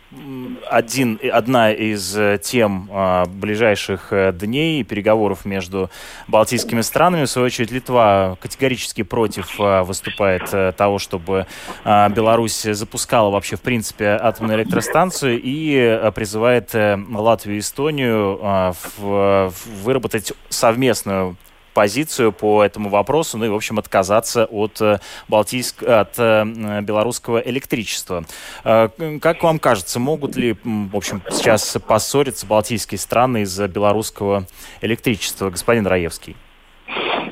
один, 0.69 1.19
одна 1.31 1.71
из 1.71 2.17
э, 2.17 2.39
тем 2.41 2.89
а, 2.91 3.25
ближайших 3.25 4.11
э, 4.11 4.31
дней 4.33 4.83
переговоров 4.83 5.45
между 5.45 5.89
балтийскими 6.27 6.81
странами. 6.81 7.25
В 7.25 7.29
свою 7.29 7.47
очередь, 7.47 7.71
Литва 7.71 8.37
категорически 8.41 9.03
против 9.03 9.55
а, 9.59 9.83
выступает 9.83 10.53
э, 10.53 10.71
того, 10.75 10.99
чтобы 10.99 11.47
а, 11.83 12.09
Беларусь 12.09 12.61
запускала 12.61 13.29
вообще, 13.29 13.55
в 13.55 13.61
принципе, 13.61 14.17
атомную 14.19 14.59
электростанцию 14.59 15.39
и 15.43 16.11
призывает 16.15 16.73
Латвию 16.73 17.57
и 17.57 17.59
Эстонию 17.59 18.73
выработать 19.83 20.33
совместную 20.49 21.37
позицию 21.73 22.31
по 22.31 22.63
этому 22.63 22.89
вопросу, 22.89 23.37
ну 23.37 23.45
и, 23.45 23.49
в 23.49 23.55
общем, 23.55 23.79
отказаться 23.79 24.45
от, 24.45 24.79
э, 24.81 24.99
балтийск... 25.27 25.83
от 25.83 26.17
э, 26.17 26.81
белорусского 26.81 27.39
электричества. 27.39 28.23
Э, 28.63 28.89
как 29.21 29.43
вам 29.43 29.59
кажется, 29.59 29.99
могут 29.99 30.35
ли, 30.35 30.55
в 30.63 30.95
общем, 30.95 31.21
сейчас 31.29 31.77
поссориться 31.87 32.45
балтийские 32.45 32.97
страны 32.97 33.41
из-за 33.41 33.67
белорусского 33.67 34.45
электричества? 34.81 35.49
Господин 35.49 35.87
Раевский. 35.87 36.35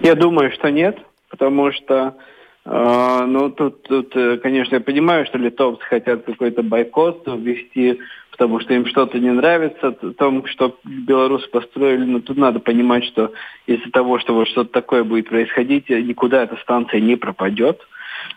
Я 0.01 0.15
думаю, 0.15 0.51
что 0.51 0.69
нет, 0.69 0.97
потому 1.30 1.71
что 1.71 2.15
ну, 2.63 3.49
тут, 3.49 3.82
тут, 3.82 4.13
конечно, 4.43 4.75
я 4.75 4.82
понимаю, 4.82 5.25
что 5.25 5.39
литовцы 5.39 5.84
хотят 5.84 6.25
какой-то 6.25 6.62
бойкот 6.62 7.23
ввести 7.25 7.99
потому 8.32 8.60
что 8.60 8.74
им 8.74 8.86
что-то 8.86 9.20
не 9.20 9.32
нравится, 9.32 9.89
о 9.89 10.13
том, 10.13 10.46
что 10.48 10.78
белорусы 10.84 11.48
построили, 11.50 12.04
но 12.06 12.20
тут 12.20 12.38
надо 12.38 12.60
понимать, 12.60 13.04
что 13.06 13.32
из-за 13.67 13.91
того, 13.91 14.20
что 14.20 14.34
вот 14.34 14.48
что-то 14.48 14.72
такое 14.72 15.04
будет 15.04 15.30
происходить, 15.30 15.89
никуда 15.89 16.44
эта 16.44 16.56
станция 16.58 17.00
не 17.02 17.15
пропадет. 17.15 17.82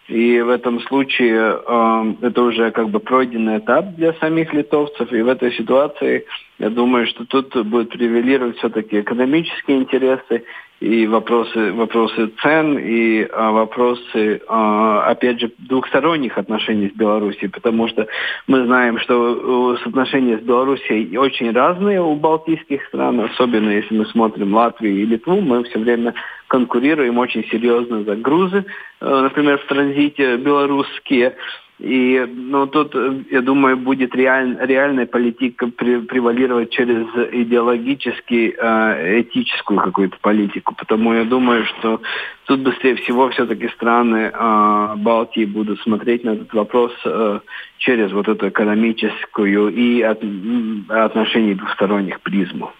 И 0.08 0.40
в 0.40 0.48
этом 0.48 0.80
случае 0.80 1.60
э, 1.66 2.14
это 2.22 2.42
уже 2.42 2.70
как 2.70 2.88
бы 2.90 3.00
пройденный 3.00 3.58
этап 3.58 3.94
для 3.94 4.12
самих 4.14 4.52
литовцев. 4.52 5.12
И 5.12 5.22
в 5.22 5.28
этой 5.28 5.52
ситуации 5.52 6.26
я 6.58 6.70
думаю, 6.70 7.06
что 7.06 7.24
тут 7.24 7.54
будет 7.66 7.90
превалировать 7.90 8.58
все-таки 8.58 9.00
экономические 9.00 9.78
интересы 9.78 10.44
и 10.80 11.06
вопросы, 11.06 11.72
вопросы 11.72 12.26
цен, 12.42 12.78
и 12.78 13.26
а, 13.32 13.52
вопросы, 13.52 14.42
а, 14.48 15.04
опять 15.06 15.40
же, 15.40 15.50
двухсторонних 15.58 16.36
отношений 16.36 16.90
с 16.90 16.92
Белоруссией, 16.92 17.48
потому 17.48 17.88
что 17.88 18.06
мы 18.46 18.64
знаем, 18.66 18.98
что 18.98 19.76
соотношения 19.82 20.38
с 20.38 20.42
Белоруссией 20.42 21.16
очень 21.16 21.52
разные 21.52 22.02
у 22.02 22.14
балтийских 22.16 22.84
стран, 22.86 23.20
особенно 23.20 23.70
если 23.70 23.96
мы 23.96 24.06
смотрим 24.06 24.54
Латвию 24.54 24.96
и 24.96 25.06
Литву, 25.06 25.40
мы 25.40 25.64
все 25.64 25.78
время 25.78 26.14
конкурируем 26.48 27.18
очень 27.18 27.44
серьезно 27.48 28.04
за 28.04 28.16
грузы, 28.16 28.64
э, 29.00 29.20
например, 29.22 29.58
в 29.58 29.66
транзите 29.66 30.36
белорусские, 30.36 31.36
и 31.80 32.24
ну, 32.32 32.66
тут, 32.68 32.94
я 33.30 33.40
думаю, 33.40 33.76
будет 33.76 34.14
реаль, 34.14 34.56
реальная 34.60 35.06
политика 35.06 35.66
превалировать 35.66 36.70
через 36.70 37.04
идеологически 37.32 38.54
э, 38.56 39.20
этическую 39.22 39.80
какую-то 39.80 40.16
политику. 40.20 40.74
Потому 40.76 41.14
я 41.14 41.24
думаю, 41.24 41.64
что 41.64 42.00
тут 42.44 42.60
быстрее 42.60 42.94
всего 42.94 43.28
все-таки 43.30 43.68
страны 43.70 44.30
э, 44.32 44.94
Балтии 44.98 45.46
будут 45.46 45.80
смотреть 45.80 46.22
на 46.22 46.30
этот 46.30 46.54
вопрос 46.54 46.92
э, 47.04 47.40
через 47.78 48.12
вот 48.12 48.28
эту 48.28 48.48
экономическую 48.48 49.68
и 49.68 50.00
от, 50.02 50.22
отношений 50.88 51.54
двухсторонних 51.54 52.20
призму. 52.20 52.72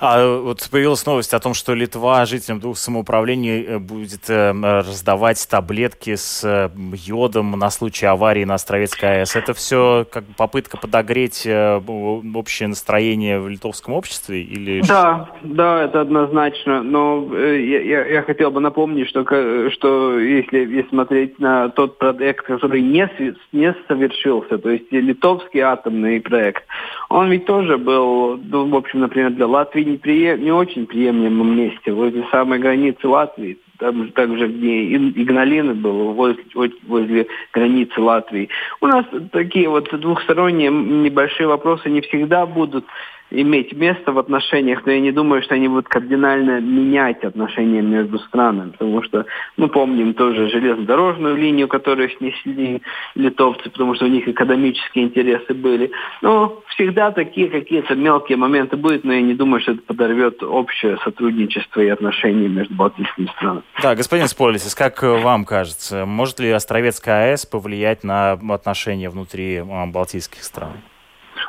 А 0.00 0.38
вот 0.38 0.68
появилась 0.70 1.06
новость 1.06 1.34
о 1.34 1.40
том, 1.40 1.54
что 1.54 1.74
Литва 1.74 2.24
жителям 2.26 2.60
двух 2.60 2.76
самоуправлений 2.78 3.64
э, 3.64 3.78
будет 3.78 4.28
э, 4.28 4.52
раздавать 4.52 5.46
таблетки 5.48 6.16
с 6.16 6.44
э, 6.44 6.70
йодом 6.76 7.52
на 7.52 7.70
случай 7.70 8.06
аварии 8.06 8.44
на 8.44 8.54
Островецкой 8.54 9.20
АЭС. 9.20 9.36
Это 9.36 9.54
все 9.54 10.06
как 10.10 10.24
попытка 10.36 10.76
подогреть 10.76 11.46
общее 11.46 12.68
настроение 12.68 13.40
в 13.40 13.48
литовском 13.48 13.94
обществе? 13.94 14.42
Или... 14.42 14.82
Да, 14.82 15.30
да, 15.42 15.84
это 15.84 16.00
однозначно. 16.00 16.82
Но 16.82 17.28
я, 17.36 17.80
я, 17.80 18.06
я 18.06 18.22
хотел 18.22 18.50
бы 18.50 18.60
напомнить, 18.60 19.08
что, 19.08 19.24
что 19.70 20.18
если, 20.18 20.58
если 20.58 20.88
смотреть 20.88 21.38
на 21.38 21.68
тот 21.68 21.98
проект, 21.98 22.46
который 22.46 22.80
не, 22.80 23.08
не 23.52 23.74
совершился, 23.88 24.58
то 24.58 24.70
есть 24.70 24.90
литовский 24.90 25.60
атомный 25.60 26.20
проект, 26.20 26.64
он 27.08 27.30
ведь 27.30 27.46
тоже 27.46 27.78
был, 27.78 28.36
ну, 28.36 28.68
в 28.68 28.74
общем, 28.74 29.00
например, 29.00 29.30
для 29.30 29.43
Латвии 29.46 29.82
не, 29.82 29.96
прием, 29.96 30.42
не 30.42 30.52
очень 30.52 30.86
приемлемом 30.86 31.56
месте, 31.56 31.92
возле 31.92 32.24
самой 32.30 32.58
границы 32.58 33.08
Латвии. 33.08 33.58
Там 33.78 34.10
также 34.12 34.48
где 34.48 34.94
Игналина 34.94 35.74
был, 35.74 36.12
возле, 36.12 36.44
возле 36.86 37.26
границы 37.52 38.00
Латвии. 38.00 38.48
У 38.80 38.86
нас 38.86 39.04
такие 39.32 39.68
вот 39.68 39.88
двухсторонние 39.90 40.70
небольшие 40.70 41.48
вопросы 41.48 41.90
не 41.90 42.00
всегда 42.00 42.46
будут 42.46 42.84
иметь 43.34 43.72
место 43.72 44.12
в 44.12 44.18
отношениях, 44.18 44.84
но 44.86 44.92
я 44.92 45.00
не 45.00 45.12
думаю, 45.12 45.42
что 45.42 45.54
они 45.54 45.68
будут 45.68 45.88
кардинально 45.88 46.60
менять 46.60 47.22
отношения 47.24 47.82
между 47.82 48.18
странами, 48.20 48.70
потому 48.70 49.02
что 49.02 49.26
мы 49.56 49.68
помним 49.68 50.14
тоже 50.14 50.48
железнодорожную 50.48 51.36
линию, 51.36 51.68
которую 51.68 52.10
снесли 52.10 52.82
литовцы, 53.14 53.70
потому 53.70 53.94
что 53.94 54.04
у 54.04 54.08
них 54.08 54.28
экономические 54.28 55.06
интересы 55.06 55.54
были. 55.54 55.90
Но 56.22 56.62
всегда 56.68 57.10
такие 57.10 57.48
какие-то 57.48 57.94
мелкие 57.94 58.38
моменты 58.38 58.76
будут, 58.76 59.04
но 59.04 59.12
я 59.12 59.22
не 59.22 59.34
думаю, 59.34 59.60
что 59.60 59.72
это 59.72 59.82
подорвет 59.82 60.42
общее 60.42 60.98
сотрудничество 61.04 61.80
и 61.80 61.88
отношения 61.88 62.48
между 62.48 62.74
балтийскими 62.74 63.26
странами. 63.36 63.62
Да, 63.82 63.94
господин 63.94 64.28
Сполисис, 64.28 64.74
как 64.74 65.02
вам 65.02 65.44
кажется, 65.44 66.06
может 66.06 66.40
ли 66.40 66.50
Островецкая 66.50 67.32
АЭС 67.32 67.46
повлиять 67.46 68.04
на 68.04 68.32
отношения 68.32 69.10
внутри 69.10 69.58
а, 69.58 69.86
балтийских 69.86 70.42
стран? 70.44 70.72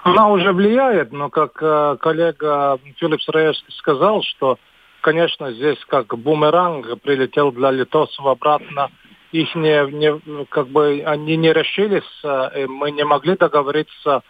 Она 0.03 0.29
уже 0.29 0.51
влияет, 0.51 1.11
но 1.11 1.29
как 1.29 1.57
э, 1.61 1.97
коллега 1.99 2.79
Филипп 2.97 3.21
Сраевский 3.21 3.73
сказал, 3.73 4.23
что, 4.23 4.57
конечно, 5.01 5.51
здесь 5.51 5.79
как 5.87 6.17
бумеранг 6.17 7.01
прилетел 7.01 7.51
для 7.51 7.71
литовцев 7.71 8.25
обратно. 8.25 8.89
Их 9.31 9.53
не, 9.55 9.91
не, 9.91 10.45
как 10.45 10.67
бы 10.67 11.03
они 11.05 11.37
не 11.37 11.51
решились, 11.51 12.03
э, 12.23 12.67
мы 12.67 12.91
не 12.91 13.03
могли 13.03 13.35
договориться 13.35 14.21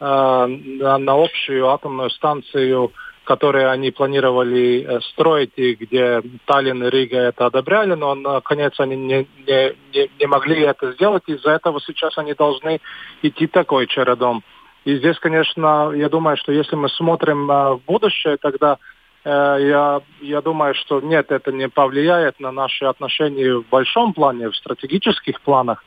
э, 0.00 0.04
на 0.06 1.12
общую 1.12 1.68
атомную 1.68 2.10
станцию, 2.10 2.92
которую 3.24 3.70
они 3.70 3.90
планировали 3.90 4.86
э, 4.86 5.00
строить, 5.00 5.52
и 5.56 5.74
где 5.74 6.22
Таллин 6.44 6.84
и 6.84 6.90
Рига 6.90 7.18
это 7.18 7.46
одобряли, 7.46 7.94
но 7.94 8.14
наконец 8.14 8.78
они 8.78 8.96
не, 8.96 9.26
не, 9.46 9.74
не, 9.92 10.10
не 10.20 10.26
могли 10.26 10.60
это 10.60 10.92
сделать, 10.92 11.24
из-за 11.26 11.52
этого 11.52 11.80
сейчас 11.80 12.16
они 12.18 12.34
должны 12.34 12.80
идти 13.22 13.46
такой 13.46 13.86
чередом. 13.86 14.44
И 14.84 14.98
здесь, 14.98 15.18
конечно, 15.18 15.92
я 15.94 16.08
думаю, 16.08 16.36
что 16.36 16.52
если 16.52 16.76
мы 16.76 16.88
смотрим 16.90 17.46
в 17.46 17.80
будущее, 17.86 18.36
тогда 18.36 18.78
э, 19.24 19.30
я, 19.30 20.02
я 20.20 20.42
думаю, 20.42 20.74
что 20.74 21.00
нет, 21.00 21.32
это 21.32 21.52
не 21.52 21.68
повлияет 21.68 22.38
на 22.38 22.52
наши 22.52 22.84
отношения 22.84 23.56
в 23.56 23.68
большом 23.68 24.12
плане, 24.12 24.50
в 24.50 24.56
стратегических 24.56 25.40
планах, 25.40 25.82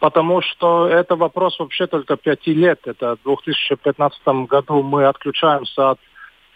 потому 0.00 0.42
что 0.42 0.88
это 0.88 1.14
вопрос 1.14 1.58
вообще 1.60 1.86
только 1.86 2.16
пяти 2.16 2.52
лет. 2.52 2.80
Это 2.84 3.16
в 3.16 3.28
2015 3.28 4.20
году 4.48 4.82
мы 4.82 5.04
отключаемся 5.04 5.90
от 5.90 5.98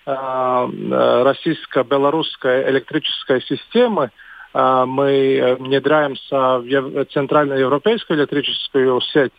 э, 0.06 1.22
российско-белорусской 1.22 2.68
электрической 2.68 3.40
системы, 3.42 4.10
э, 4.54 4.84
мы 4.86 5.56
внедряемся 5.60 6.58
в 6.58 7.04
центральноевропейскую 7.12 8.18
электрическую 8.18 9.00
сеть, 9.02 9.32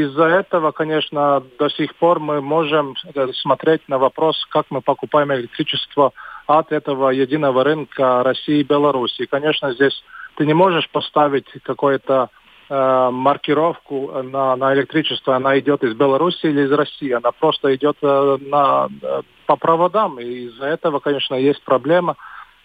из-за 0.00 0.24
этого, 0.24 0.72
конечно, 0.72 1.42
до 1.58 1.68
сих 1.68 1.94
пор 1.96 2.18
мы 2.18 2.40
можем 2.40 2.94
э, 3.14 3.28
смотреть 3.34 3.88
на 3.88 3.98
вопрос, 3.98 4.44
как 4.50 4.66
мы 4.70 4.80
покупаем 4.80 5.32
электричество 5.32 6.12
от 6.46 6.72
этого 6.72 7.10
единого 7.10 7.64
рынка 7.64 8.22
России 8.22 8.60
и 8.60 8.64
Беларуси. 8.64 9.26
Конечно, 9.26 9.72
здесь 9.72 10.02
ты 10.36 10.46
не 10.46 10.54
можешь 10.54 10.88
поставить 10.90 11.46
какое-то 11.62 12.28
э, 12.68 13.10
маркировку 13.10 14.22
на, 14.22 14.56
на 14.56 14.74
электричество, 14.74 15.36
она 15.36 15.58
идет 15.58 15.84
из 15.84 15.94
Беларуси 15.94 16.46
или 16.46 16.62
из 16.62 16.72
России, 16.72 17.12
она 17.12 17.30
просто 17.30 17.74
идет 17.74 17.96
э, 18.02 18.36
на, 18.40 18.88
э, 19.02 19.22
по 19.46 19.56
проводам, 19.56 20.18
и 20.18 20.24
из-за 20.24 20.66
этого, 20.66 20.98
конечно, 20.98 21.34
есть 21.34 21.62
проблема. 21.62 22.16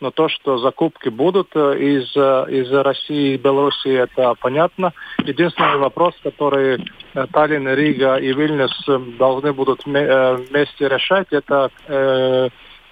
Но 0.01 0.11
то, 0.11 0.29
что 0.29 0.57
закупки 0.59 1.09
будут 1.09 1.49
э, 1.55 1.77
из, 1.77 2.15
э, 2.15 2.45
из 2.49 2.71
России 2.71 3.33
и 3.33 3.37
Беларуси, 3.37 3.89
это 3.89 4.33
понятно. 4.39 4.93
Единственный 5.19 5.77
вопрос, 5.77 6.13
который 6.23 6.85
Таллин, 7.33 7.67
Рига 7.67 8.15
и 8.15 8.33
Вильнюс 8.33 8.71
должны 9.17 9.51
будут 9.51 9.85
вместе 9.85 10.87
решать, 10.87 11.27
это 11.31 11.69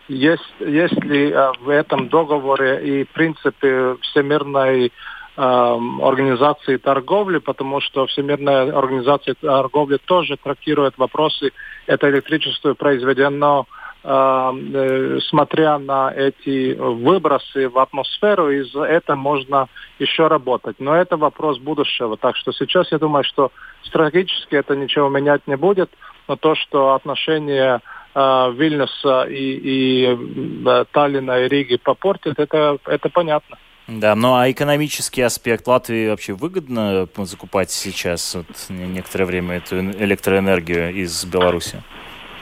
есть, 0.08 0.54
есть 0.60 1.04
ли 1.04 1.34
в 1.62 1.70
этом 1.70 2.10
договоре 2.10 3.02
и 3.02 3.04
принципе 3.04 3.96
всемирной 4.02 4.92
организации 5.36 6.78
торговли, 6.78 7.38
потому 7.38 7.80
что 7.80 8.08
Всемирная 8.08 8.76
организация 8.76 9.36
торговли 9.36 9.98
тоже 10.04 10.36
трактирует 10.36 10.98
вопросы. 10.98 11.52
Это 11.86 12.10
электричество 12.10 12.74
произведено 12.74 13.68
э, 13.68 13.87
смотря 14.04 15.80
на 15.80 16.14
эти 16.16 16.76
выбросы 16.76 17.68
в 17.68 17.78
атмосферу, 17.78 18.52
и 18.52 18.62
за 18.62 18.84
это 18.84 19.16
можно 19.16 19.68
еще 20.00 20.28
работать. 20.28 20.78
Но 20.80 20.96
это 20.96 21.18
вопрос 21.18 21.60
будущего. 21.60 22.16
Так 22.16 22.36
что 22.38 22.52
сейчас 22.52 22.92
я 22.92 23.00
думаю, 23.00 23.24
что 23.24 23.52
стратегически 23.84 24.56
это 24.56 24.76
ничего 24.76 25.10
менять 25.10 25.48
не 25.48 25.58
будет, 25.58 25.90
но 26.28 26.36
то, 26.36 26.56
что 26.56 26.94
отношения 26.94 27.82
э, 28.14 28.52
Вильнюса 28.56 29.24
и, 29.24 29.36
и 29.36 30.18
э, 30.66 30.86
Таллина 30.92 31.40
и 31.44 31.48
Риги 31.48 31.78
попортят, 31.78 32.40
это, 32.40 32.78
это 32.86 33.10
понятно. 33.10 33.58
Да, 33.88 34.16
ну 34.16 34.36
а 34.36 34.52
экономический 34.52 35.22
аспект 35.22 35.66
Латвии 35.66 36.10
вообще 36.10 36.34
выгодно 36.34 37.08
закупать 37.20 37.72
сейчас 37.72 38.36
вот, 38.36 38.46
некоторое 38.70 39.24
время 39.24 39.58
эту 39.58 39.80
электроэнергию 39.80 40.94
из 40.94 41.24
Беларуси? 41.24 41.82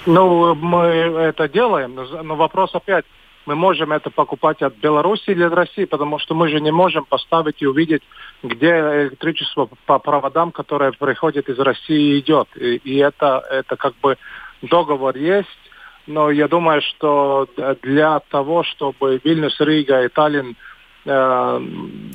Ну, 0.05 0.55
мы 0.55 0.79
это 0.79 1.47
делаем, 1.47 1.95
но 1.95 2.35
вопрос 2.35 2.73
опять, 2.73 3.05
мы 3.45 3.55
можем 3.55 3.91
это 3.91 4.09
покупать 4.09 4.61
от 4.61 4.75
Беларуси 4.77 5.29
или 5.29 5.43
от 5.43 5.53
России, 5.53 5.85
потому 5.85 6.19
что 6.19 6.33
мы 6.33 6.49
же 6.49 6.59
не 6.59 6.71
можем 6.71 7.05
поставить 7.05 7.61
и 7.61 7.67
увидеть, 7.67 8.01
где 8.43 8.69
электричество 8.69 9.69
по 9.85 9.99
проводам, 9.99 10.51
которое 10.51 10.91
приходит 10.91 11.49
из 11.49 11.59
России, 11.59 12.19
идет. 12.19 12.47
И, 12.55 12.77
и 12.77 12.97
это, 12.97 13.43
это 13.49 13.75
как 13.75 13.95
бы 14.01 14.17
договор 14.61 15.15
есть, 15.15 15.49
но 16.07 16.31
я 16.31 16.47
думаю, 16.47 16.81
что 16.81 17.47
для 17.83 18.19
того, 18.19 18.63
чтобы 18.63 19.21
Вильнюс, 19.23 19.59
Рига 19.59 20.03
и 20.03 20.07
Таллин 20.07 20.55
Э, 21.05 21.61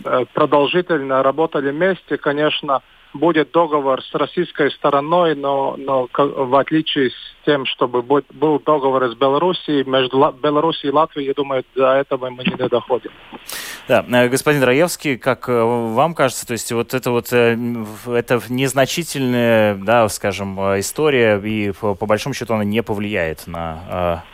э, 0.04 0.24
продолжительно 0.34 1.22
работали 1.22 1.70
вместе, 1.70 2.18
конечно, 2.18 2.82
будет 3.12 3.50
договор 3.52 4.02
с 4.02 4.14
российской 4.14 4.70
стороной, 4.70 5.34
но, 5.34 5.76
но 5.76 6.08
в 6.12 6.58
отличие 6.58 7.10
с 7.10 7.14
тем, 7.44 7.66
чтобы 7.66 8.02
был 8.02 8.60
договор 8.60 9.10
с 9.10 9.14
Белоруссией, 9.14 9.84
между 9.84 10.32
Белоруссией 10.42 10.90
и 10.90 10.94
Латвией, 10.94 11.26
я 11.28 11.34
думаю, 11.34 11.64
до 11.74 11.94
этого 11.94 12.30
мы 12.30 12.44
не 12.44 12.68
доходим. 12.68 13.10
Да, 13.88 14.04
э, 14.08 14.28
господин 14.28 14.62
Раевский, 14.62 15.16
как 15.16 15.48
вам 15.48 16.14
кажется, 16.14 16.46
то 16.46 16.52
есть 16.52 16.70
вот 16.72 16.94
это 16.94 17.10
вот 17.10 17.32
это 17.32 18.40
незначительная, 18.48 19.74
да, 19.74 20.08
скажем, 20.08 20.58
история, 20.78 21.38
и 21.38 21.72
по, 21.72 21.94
по 21.94 22.06
большому 22.06 22.34
счету 22.34 22.54
она 22.54 22.64
не 22.64 22.82
повлияет 22.82 23.46
на 23.46 24.24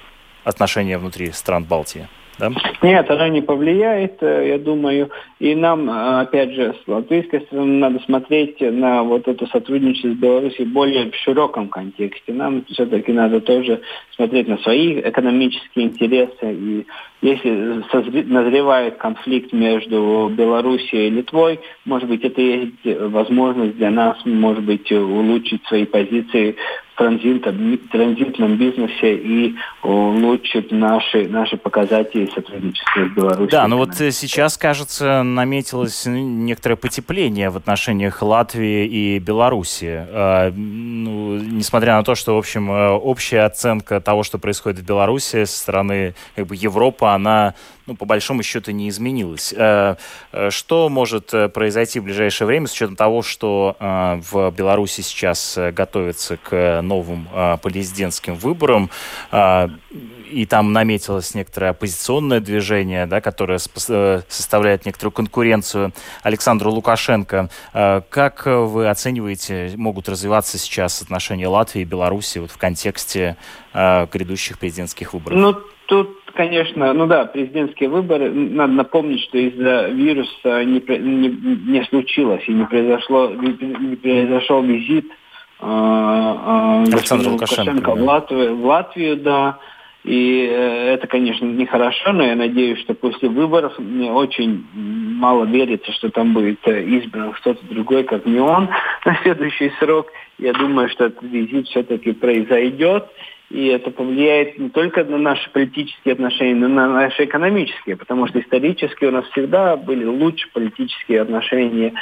отношения 0.44 0.98
внутри 0.98 1.32
стран 1.32 1.64
Балтии? 1.64 2.08
Да? 2.38 2.50
Нет, 2.82 3.10
она 3.10 3.28
не 3.28 3.40
повлияет, 3.40 4.22
э, 4.22 4.48
я 4.48 4.58
думаю. 4.58 5.10
И 5.38 5.54
нам, 5.54 5.88
э, 5.88 6.20
опять 6.20 6.52
же, 6.52 6.74
с 6.74 6.88
латвийской 6.88 7.40
стороны 7.42 7.78
надо 7.78 7.98
смотреть 8.00 8.60
на 8.60 9.02
вот 9.02 9.26
это 9.28 9.46
сотрудничество 9.46 10.08
с 10.08 10.16
Беларусью 10.16 10.66
более 10.66 11.10
в 11.10 11.14
широком 11.16 11.68
контексте. 11.68 12.32
Нам 12.32 12.64
все-таки 12.66 13.12
надо 13.12 13.40
тоже 13.40 13.80
смотреть 14.14 14.48
на 14.48 14.58
свои 14.58 15.00
экономические 15.00 15.86
интересы. 15.86 16.52
И 16.52 16.86
если 17.22 17.82
назревает 18.24 18.98
конфликт 18.98 19.52
между 19.52 20.30
Белоруссией 20.36 21.08
и 21.08 21.10
Литвой, 21.10 21.60
может 21.84 22.08
быть, 22.08 22.22
это 22.22 22.40
есть 22.40 22.84
возможность 22.84 23.76
для 23.76 23.90
нас, 23.90 24.16
может 24.24 24.62
быть, 24.64 24.90
улучшить 24.92 25.64
свои 25.66 25.86
позиции 25.86 26.56
транзитном, 26.96 27.78
транзитном 27.92 28.56
бизнесе 28.56 29.14
и 29.14 29.54
улучшит 29.82 30.72
наши, 30.72 31.28
наши 31.28 31.56
показатели 31.56 32.26
сотрудничества 32.34 33.06
с 33.06 33.14
Беларусью. 33.14 33.48
Да, 33.48 33.68
но 33.68 33.76
вот 33.76 34.00
э, 34.00 34.10
сейчас, 34.10 34.56
кажется, 34.56 35.22
наметилось 35.22 36.04
некоторое 36.06 36.76
потепление 36.76 37.50
в 37.50 37.56
отношениях 37.56 38.22
Латвии 38.22 38.86
и 38.86 39.18
Беларуси. 39.18 40.06
А, 40.08 40.50
ну, 40.50 41.36
несмотря 41.36 41.96
на 41.96 42.02
то, 42.02 42.14
что, 42.14 42.34
в 42.34 42.38
общем, 42.38 42.70
э, 42.70 42.90
общая 42.90 43.42
оценка 43.42 44.00
того, 44.00 44.22
что 44.22 44.38
происходит 44.38 44.80
в 44.80 44.86
Беларуси 44.86 45.44
со 45.44 45.58
стороны 45.58 46.14
как 46.34 46.46
бы, 46.46 46.56
Европы, 46.56 47.05
она 47.14 47.54
ну, 47.86 47.94
по 47.94 48.04
большому 48.04 48.42
счету 48.42 48.72
не 48.72 48.88
изменилась. 48.88 49.54
Э, 49.56 49.96
э, 50.32 50.50
что 50.50 50.88
может 50.88 51.32
э, 51.32 51.48
произойти 51.48 52.00
в 52.00 52.04
ближайшее 52.04 52.46
время 52.46 52.66
с 52.66 52.72
учетом 52.72 52.96
того, 52.96 53.22
что 53.22 53.76
в 53.78 54.50
Беларуси 54.50 55.00
сейчас 55.00 55.58
готовится 55.72 56.36
к 56.36 56.80
новым 56.82 57.28
президентским 57.62 58.34
выборам, 58.34 58.90
и 59.32 60.46
там 60.46 60.72
наметилось 60.72 61.34
некоторое 61.34 61.70
оппозиционное 61.70 62.40
движение, 62.40 63.06
да, 63.06 63.20
которое 63.20 63.58
составляет 63.58 64.86
некоторую 64.86 65.12
конкуренцию 65.12 65.92
Александру 66.22 66.70
Лукашенко. 66.72 67.50
Как 67.72 68.46
вы 68.46 68.88
оцениваете, 68.88 69.72
могут 69.76 70.08
развиваться 70.08 70.58
сейчас 70.58 71.02
отношения 71.02 71.48
Латвии 71.48 71.82
и 71.82 71.84
Беларуси 71.84 72.38
вот 72.38 72.50
в 72.50 72.58
контексте 72.58 73.36
грядущих 73.72 74.58
президентских 74.58 75.12
выборов? 75.12 75.38
Ну, 75.38 75.54
тут 75.86 76.15
конечно, 76.36 76.92
ну 76.92 77.06
да, 77.06 77.24
президентские 77.24 77.88
выборы, 77.88 78.30
надо 78.30 78.72
напомнить, 78.72 79.22
что 79.22 79.38
из-за 79.38 79.88
вируса 79.88 80.64
не, 80.64 80.80
не, 80.98 81.28
не 81.28 81.84
случилось 81.84 82.44
и 82.46 82.52
не 82.52 82.64
произошло, 82.64 83.30
не 83.30 83.96
произошел 83.96 84.62
визит 84.62 85.06
э, 85.06 85.66
э, 85.66 86.84
Александра 86.92 87.30
Лукашенко, 87.30 87.70
Лукашенко 87.70 87.94
да. 87.94 88.00
в, 88.00 88.04
Латвию, 88.04 88.56
в 88.56 88.64
Латвию, 88.66 89.16
да. 89.16 89.58
И 90.04 90.48
э, 90.48 90.94
это, 90.94 91.08
конечно, 91.08 91.44
нехорошо, 91.46 92.12
но 92.12 92.24
я 92.24 92.36
надеюсь, 92.36 92.78
что 92.80 92.94
после 92.94 93.28
выборов 93.28 93.76
мне 93.78 94.12
очень 94.12 94.64
мало 94.72 95.44
верится, 95.44 95.90
что 95.92 96.10
там 96.10 96.32
будет 96.32 96.60
э, 96.68 96.84
избран 96.84 97.32
кто-то 97.32 97.64
другой, 97.66 98.04
как 98.04 98.24
не 98.24 98.38
он 98.38 98.68
на 99.04 99.18
следующий 99.22 99.72
срок. 99.80 100.06
Я 100.38 100.52
думаю, 100.52 100.88
что 100.90 101.06
этот 101.06 101.22
визит 101.22 101.66
все-таки 101.66 102.12
произойдет 102.12 103.08
и 103.48 103.66
это 103.66 103.90
повлияет 103.90 104.58
не 104.58 104.70
только 104.70 105.04
на 105.04 105.18
наши 105.18 105.48
политические 105.50 106.14
отношения, 106.14 106.54
но 106.54 106.66
и 106.66 106.70
на 106.70 106.88
наши 106.88 107.24
экономические, 107.24 107.96
потому 107.96 108.26
что 108.26 108.40
исторически 108.40 109.04
у 109.04 109.12
нас 109.12 109.24
всегда 109.26 109.76
были 109.76 110.04
лучше 110.04 110.48
политические 110.52 111.22
отношения 111.22 111.94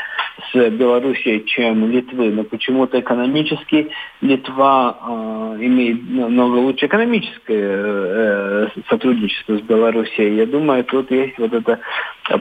с 0.51 0.71
Белоруссией, 0.71 1.45
чем 1.45 1.91
Литвы, 1.91 2.31
но 2.31 2.45
почему-то 2.45 2.99
экономически 2.99 3.91
Литва 4.23 4.99
э, 4.99 5.57
имеет 5.61 6.11
намного 6.11 6.57
лучше 6.57 6.87
экономическое 6.87 7.77
э, 7.77 8.69
сотрудничество 8.89 9.59
с 9.59 9.61
Белоруссией. 9.61 10.37
Я 10.37 10.47
думаю, 10.47 10.83
тут 10.85 11.11
есть 11.11 11.39
вот 11.39 11.53
это 11.53 11.79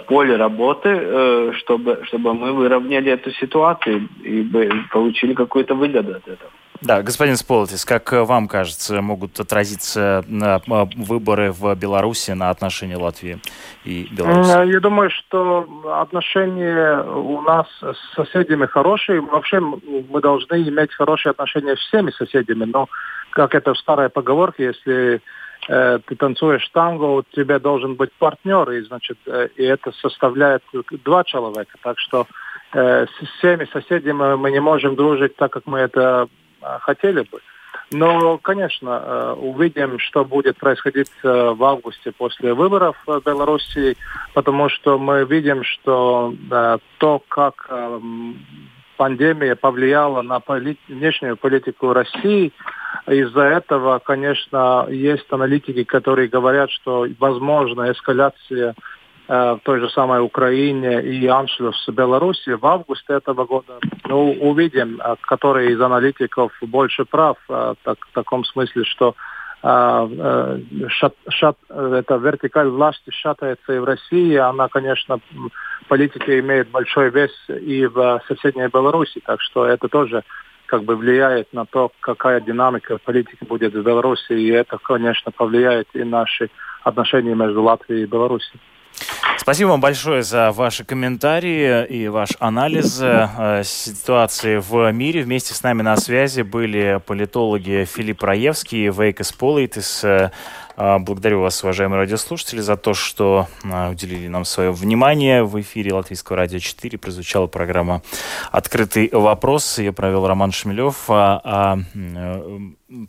поле 0.08 0.38
работы, 0.38 0.90
э, 0.90 1.52
чтобы, 1.58 2.00
чтобы 2.06 2.34
мы 2.34 2.54
выровняли 2.54 3.12
эту 3.12 3.32
ситуацию 3.32 4.08
и 4.24 4.48
получили 4.92 5.34
какую-то 5.34 5.76
выгоду 5.76 6.12
от 6.16 6.28
этого. 6.28 6.52
Да, 6.84 7.02
господин 7.02 7.38
Сполотис, 7.38 7.86
как 7.86 8.12
вам 8.12 8.50
кажется, 8.50 9.02
могут 9.02 9.40
отразиться 9.40 10.24
на 10.28 10.62
выборы 10.68 11.54
в 11.54 11.74
Беларуси 11.76 12.32
на 12.32 12.50
отношения 12.50 12.98
Латвии 12.98 13.40
и 13.86 14.08
Беларуси? 14.12 14.70
Я 14.70 14.80
думаю, 14.82 15.10
что 15.10 15.66
отношения 16.02 17.02
у 17.04 17.42
нас 17.42 17.68
с 17.82 18.16
соседями 18.16 18.66
хорошие. 18.66 19.22
Вообще 19.22 19.62
мы 19.62 20.20
должны 20.20 20.62
иметь 20.68 20.94
хорошие 20.94 21.32
отношения 21.32 21.78
с 21.78 21.80
всеми 21.80 22.12
соседями, 22.12 22.66
но 22.66 22.90
как 23.30 23.56
это 23.56 23.74
в 23.74 23.78
старой 23.78 24.10
поговорке, 24.10 24.66
если 24.66 25.22
э, 25.70 26.00
ты 26.06 26.16
танцуешь 26.16 26.68
танго, 26.70 27.06
у 27.06 27.24
тебя 27.24 27.60
должен 27.60 27.96
быть 27.96 28.12
партнер, 28.20 28.70
и 28.72 28.82
значит, 28.82 29.18
э, 29.26 29.48
и 29.56 29.64
это 29.64 29.92
составляет 29.94 30.64
два 31.06 31.24
человека. 31.24 31.78
Так 31.82 31.98
что 31.98 32.28
э, 32.74 33.06
с 33.06 33.28
всеми 33.38 33.68
соседями 33.72 34.36
мы 34.36 34.52
не 34.52 34.60
можем 34.60 34.96
дружить 34.96 35.38
так, 35.38 35.54
как 35.54 35.66
мы 35.66 35.80
это 35.80 36.28
хотели 36.82 37.22
бы. 37.22 37.40
Но, 37.92 38.38
конечно, 38.38 38.90
э, 38.90 39.34
увидим, 39.34 40.00
что 40.00 40.26
будет 40.26 40.58
происходить 40.58 41.12
э, 41.24 41.52
в 41.52 41.64
августе 41.64 42.12
после 42.12 42.54
выборов 42.54 42.96
в 43.06 43.22
Беларуси, 43.24 43.98
потому 44.34 44.70
что 44.70 44.98
мы 44.98 45.26
видим, 45.26 45.64
что 45.64 46.34
то, 46.98 47.22
как 47.28 47.68
эм, 47.70 48.38
пандемия 48.98 49.56
повлияла 49.56 50.22
на 50.22 50.42
внешнюю 50.88 51.38
политику 51.38 51.94
России, 51.94 52.52
из-за 53.08 53.42
этого, 53.42 54.00
конечно, 54.00 54.88
есть 54.90 55.26
аналитики, 55.32 55.84
которые 55.84 56.28
говорят, 56.28 56.72
что 56.72 57.06
возможна 57.20 57.92
эскаляция 57.92 58.76
в 59.28 59.60
той 59.64 59.80
же 59.80 59.90
самой 59.90 60.22
Украине 60.22 61.02
и 61.02 61.26
аншлюс 61.28 61.88
Беларуси 61.90 62.50
в 62.52 62.66
августе 62.66 63.14
этого 63.14 63.46
года. 63.46 63.80
Ну, 64.06 64.32
увидим, 64.42 65.00
который 65.22 65.72
из 65.72 65.80
аналитиков 65.80 66.52
больше 66.62 67.06
прав 67.06 67.38
в 67.48 67.76
таком 68.14 68.44
смысле, 68.44 68.84
что 68.84 69.16
шат, 69.62 71.14
шат, 71.30 71.58
эта 71.70 72.16
вертикаль 72.18 72.68
власти 72.68 73.12
шатается 73.12 73.74
и 73.74 73.80
в 73.80 73.86
России. 73.86 74.36
Она, 74.36 74.68
конечно, 74.68 75.20
политика 75.88 76.38
имеет 76.40 76.70
большой 76.70 77.10
вес 77.10 77.32
и 77.48 77.86
в 77.86 78.22
соседней 78.28 78.68
Беларуси, 78.68 79.22
так 79.26 79.40
что 79.42 79.66
это 79.66 79.88
тоже 79.88 80.24
как 80.66 80.84
бы 80.84 80.96
влияет 80.96 81.54
на 81.54 81.66
то, 81.66 81.92
какая 82.02 82.42
динамика 82.42 82.98
политики 82.98 83.46
будет 83.46 83.74
в 83.74 83.84
Беларуси, 83.84 84.34
и 84.34 84.50
это, 84.50 84.78
конечно, 84.80 85.32
повлияет 85.32 85.88
и 85.94 86.04
наши 86.04 86.50
отношения 86.84 87.36
между 87.36 87.62
Латвией 87.64 88.04
и 88.04 88.08
Беларусью. 88.08 88.60
Спасибо 89.44 89.72
вам 89.72 89.82
большое 89.82 90.24
за 90.24 90.54
ваши 90.54 90.86
комментарии 90.86 91.86
и 91.88 92.08
ваш 92.08 92.30
анализ 92.40 92.98
э, 93.02 93.62
ситуации 93.66 94.56
в 94.56 94.90
мире. 94.94 95.22
Вместе 95.24 95.54
с 95.54 95.62
нами 95.64 95.82
на 95.82 95.98
связи 95.98 96.44
были 96.44 97.02
политологи 97.06 97.84
Филипп 97.84 98.24
Раевский 98.24 98.86
и 98.86 98.90
Вейкас 98.90 99.34
Политис. 99.34 100.02
Э, 100.06 100.32
благодарю 100.78 101.42
вас, 101.42 101.62
уважаемые 101.62 102.00
радиослушатели, 102.00 102.62
за 102.62 102.78
то, 102.78 102.94
что 102.94 103.50
э, 103.66 103.92
уделили 103.92 104.30
нам 104.30 104.46
свое 104.46 104.72
внимание. 104.72 105.44
В 105.44 105.60
эфире 105.60 105.94
Латвийского 105.94 106.38
радио 106.38 106.60
4 106.60 106.98
прозвучала 106.98 107.48
программа 107.48 108.02
«Открытый 108.50 109.10
вопрос». 109.12 109.78
Ее 109.78 109.92
провел 109.92 110.26
Роман 110.26 110.54
Шмелев, 110.54 111.04
а, 111.10 111.42
а 111.44 111.80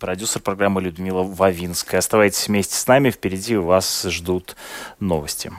продюсер 0.00 0.42
программы 0.42 0.82
Людмила 0.82 1.22
Вавинская. 1.22 2.00
Оставайтесь 2.00 2.48
вместе 2.48 2.74
с 2.74 2.88
нами. 2.88 3.10
Впереди 3.10 3.54
вас 3.54 4.02
ждут 4.10 4.56
новости. 4.98 5.52